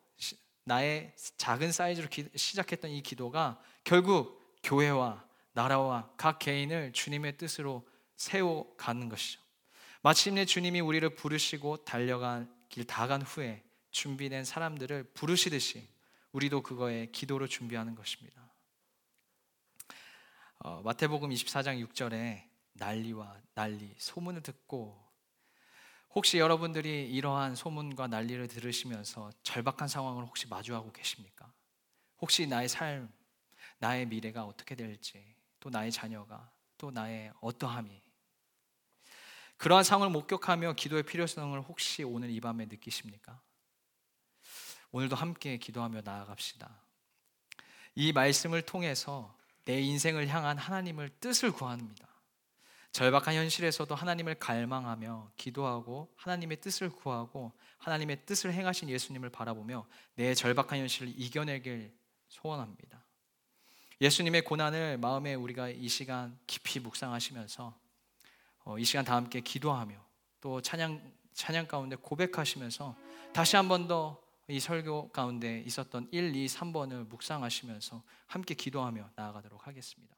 나의 0.63 1.13
작은 1.37 1.71
사이즈로 1.71 2.09
기, 2.09 2.27
시작했던 2.35 2.89
이 2.89 3.01
기도가 3.03 3.61
결국 3.83 4.41
교회와 4.63 5.23
나라와 5.53 6.11
각 6.17 6.39
개인을 6.39 6.91
주님의 6.91 7.37
뜻으로 7.37 7.87
세워가는 8.15 9.09
것이죠. 9.09 9.39
마침내 10.01 10.45
주님이 10.45 10.81
우리를 10.81 11.07
부르시고 11.15 11.77
달려간 11.85 12.51
길 12.69 12.85
다 12.85 13.07
간 13.07 13.21
후에 13.21 13.63
준비된 13.91 14.43
사람들을 14.45 15.11
부르시듯이 15.13 15.87
우리도 16.31 16.63
그거에 16.63 17.07
기도로 17.07 17.47
준비하는 17.47 17.95
것입니다. 17.95 18.51
어, 20.59 20.81
마태복음 20.81 21.29
24장 21.29 21.85
6절에 21.87 22.49
난리와 22.73 23.39
난리, 23.53 23.93
소문을 23.97 24.41
듣고 24.41 25.01
혹시 26.13 26.37
여러분들이 26.39 27.09
이러한 27.11 27.55
소문과 27.55 28.07
난리를 28.07 28.47
들으시면서 28.47 29.31
절박한 29.43 29.87
상황을 29.87 30.25
혹시 30.25 30.47
마주하고 30.47 30.91
계십니까? 30.91 31.51
혹시 32.21 32.47
나의 32.47 32.69
삶, 32.69 33.11
나의 33.79 34.05
미래가 34.07 34.45
어떻게 34.45 34.75
될지, 34.75 35.35
또 35.59 35.69
나의 35.69 35.91
자녀가, 35.91 36.51
또 36.77 36.91
나의 36.91 37.31
어떠함이 37.41 38.01
그러한 39.57 39.83
상황을 39.83 40.11
목격하며 40.11 40.73
기도의 40.73 41.03
필요성을 41.03 41.59
혹시 41.61 42.03
오늘 42.03 42.29
이 42.29 42.39
밤에 42.39 42.65
느끼십니까? 42.65 43.41
오늘도 44.91 45.15
함께 45.15 45.57
기도하며 45.57 46.01
나아갑시다. 46.03 46.81
이 47.95 48.11
말씀을 48.11 48.61
통해서 48.61 49.35
내 49.63 49.81
인생을 49.81 50.27
향한 50.27 50.57
하나님을 50.57 51.09
뜻을 51.19 51.51
구합니다. 51.51 52.07
절박한 52.91 53.35
현실에서도 53.35 53.93
하나님을 53.93 54.35
갈망하며 54.35 55.31
기도하고 55.35 56.13
하나님의 56.15 56.61
뜻을 56.61 56.89
구하고 56.89 57.51
하나님의 57.79 58.25
뜻을 58.25 58.53
행하신 58.53 58.89
예수님을 58.89 59.29
바라보며 59.31 59.85
내 60.15 60.33
절박한 60.33 60.79
현실을 60.79 61.13
이겨내길 61.17 61.93
소원합니다. 62.29 63.05
예수님의 63.99 64.43
고난을 64.43 64.97
마음에 64.99 65.33
우리가 65.33 65.69
이 65.69 65.89
시간 65.89 66.39
깊이 66.47 66.79
묵상하시면서 66.79 67.65
어, 67.67 67.84
이 68.79 68.83
시간 68.83 69.05
다 69.05 69.15
함께 69.15 69.41
기도하며 69.41 69.95
또 70.41 70.61
찬양 70.61 71.13
찬양 71.33 71.67
가운데 71.67 71.95
고백하시면서 71.95 72.95
다시 73.33 73.55
한 73.55 73.67
번 73.67 73.87
더 73.87 74.25
이 74.47 74.59
설교 74.59 75.09
가운데 75.09 75.63
있었던 75.65 76.07
1, 76.11 76.35
2, 76.35 76.45
3번을 76.45 77.07
묵상하시면서 77.07 78.03
함께 78.27 78.53
기도하며 78.53 79.09
나아가도록 79.15 79.65
하겠습니다. 79.65 80.15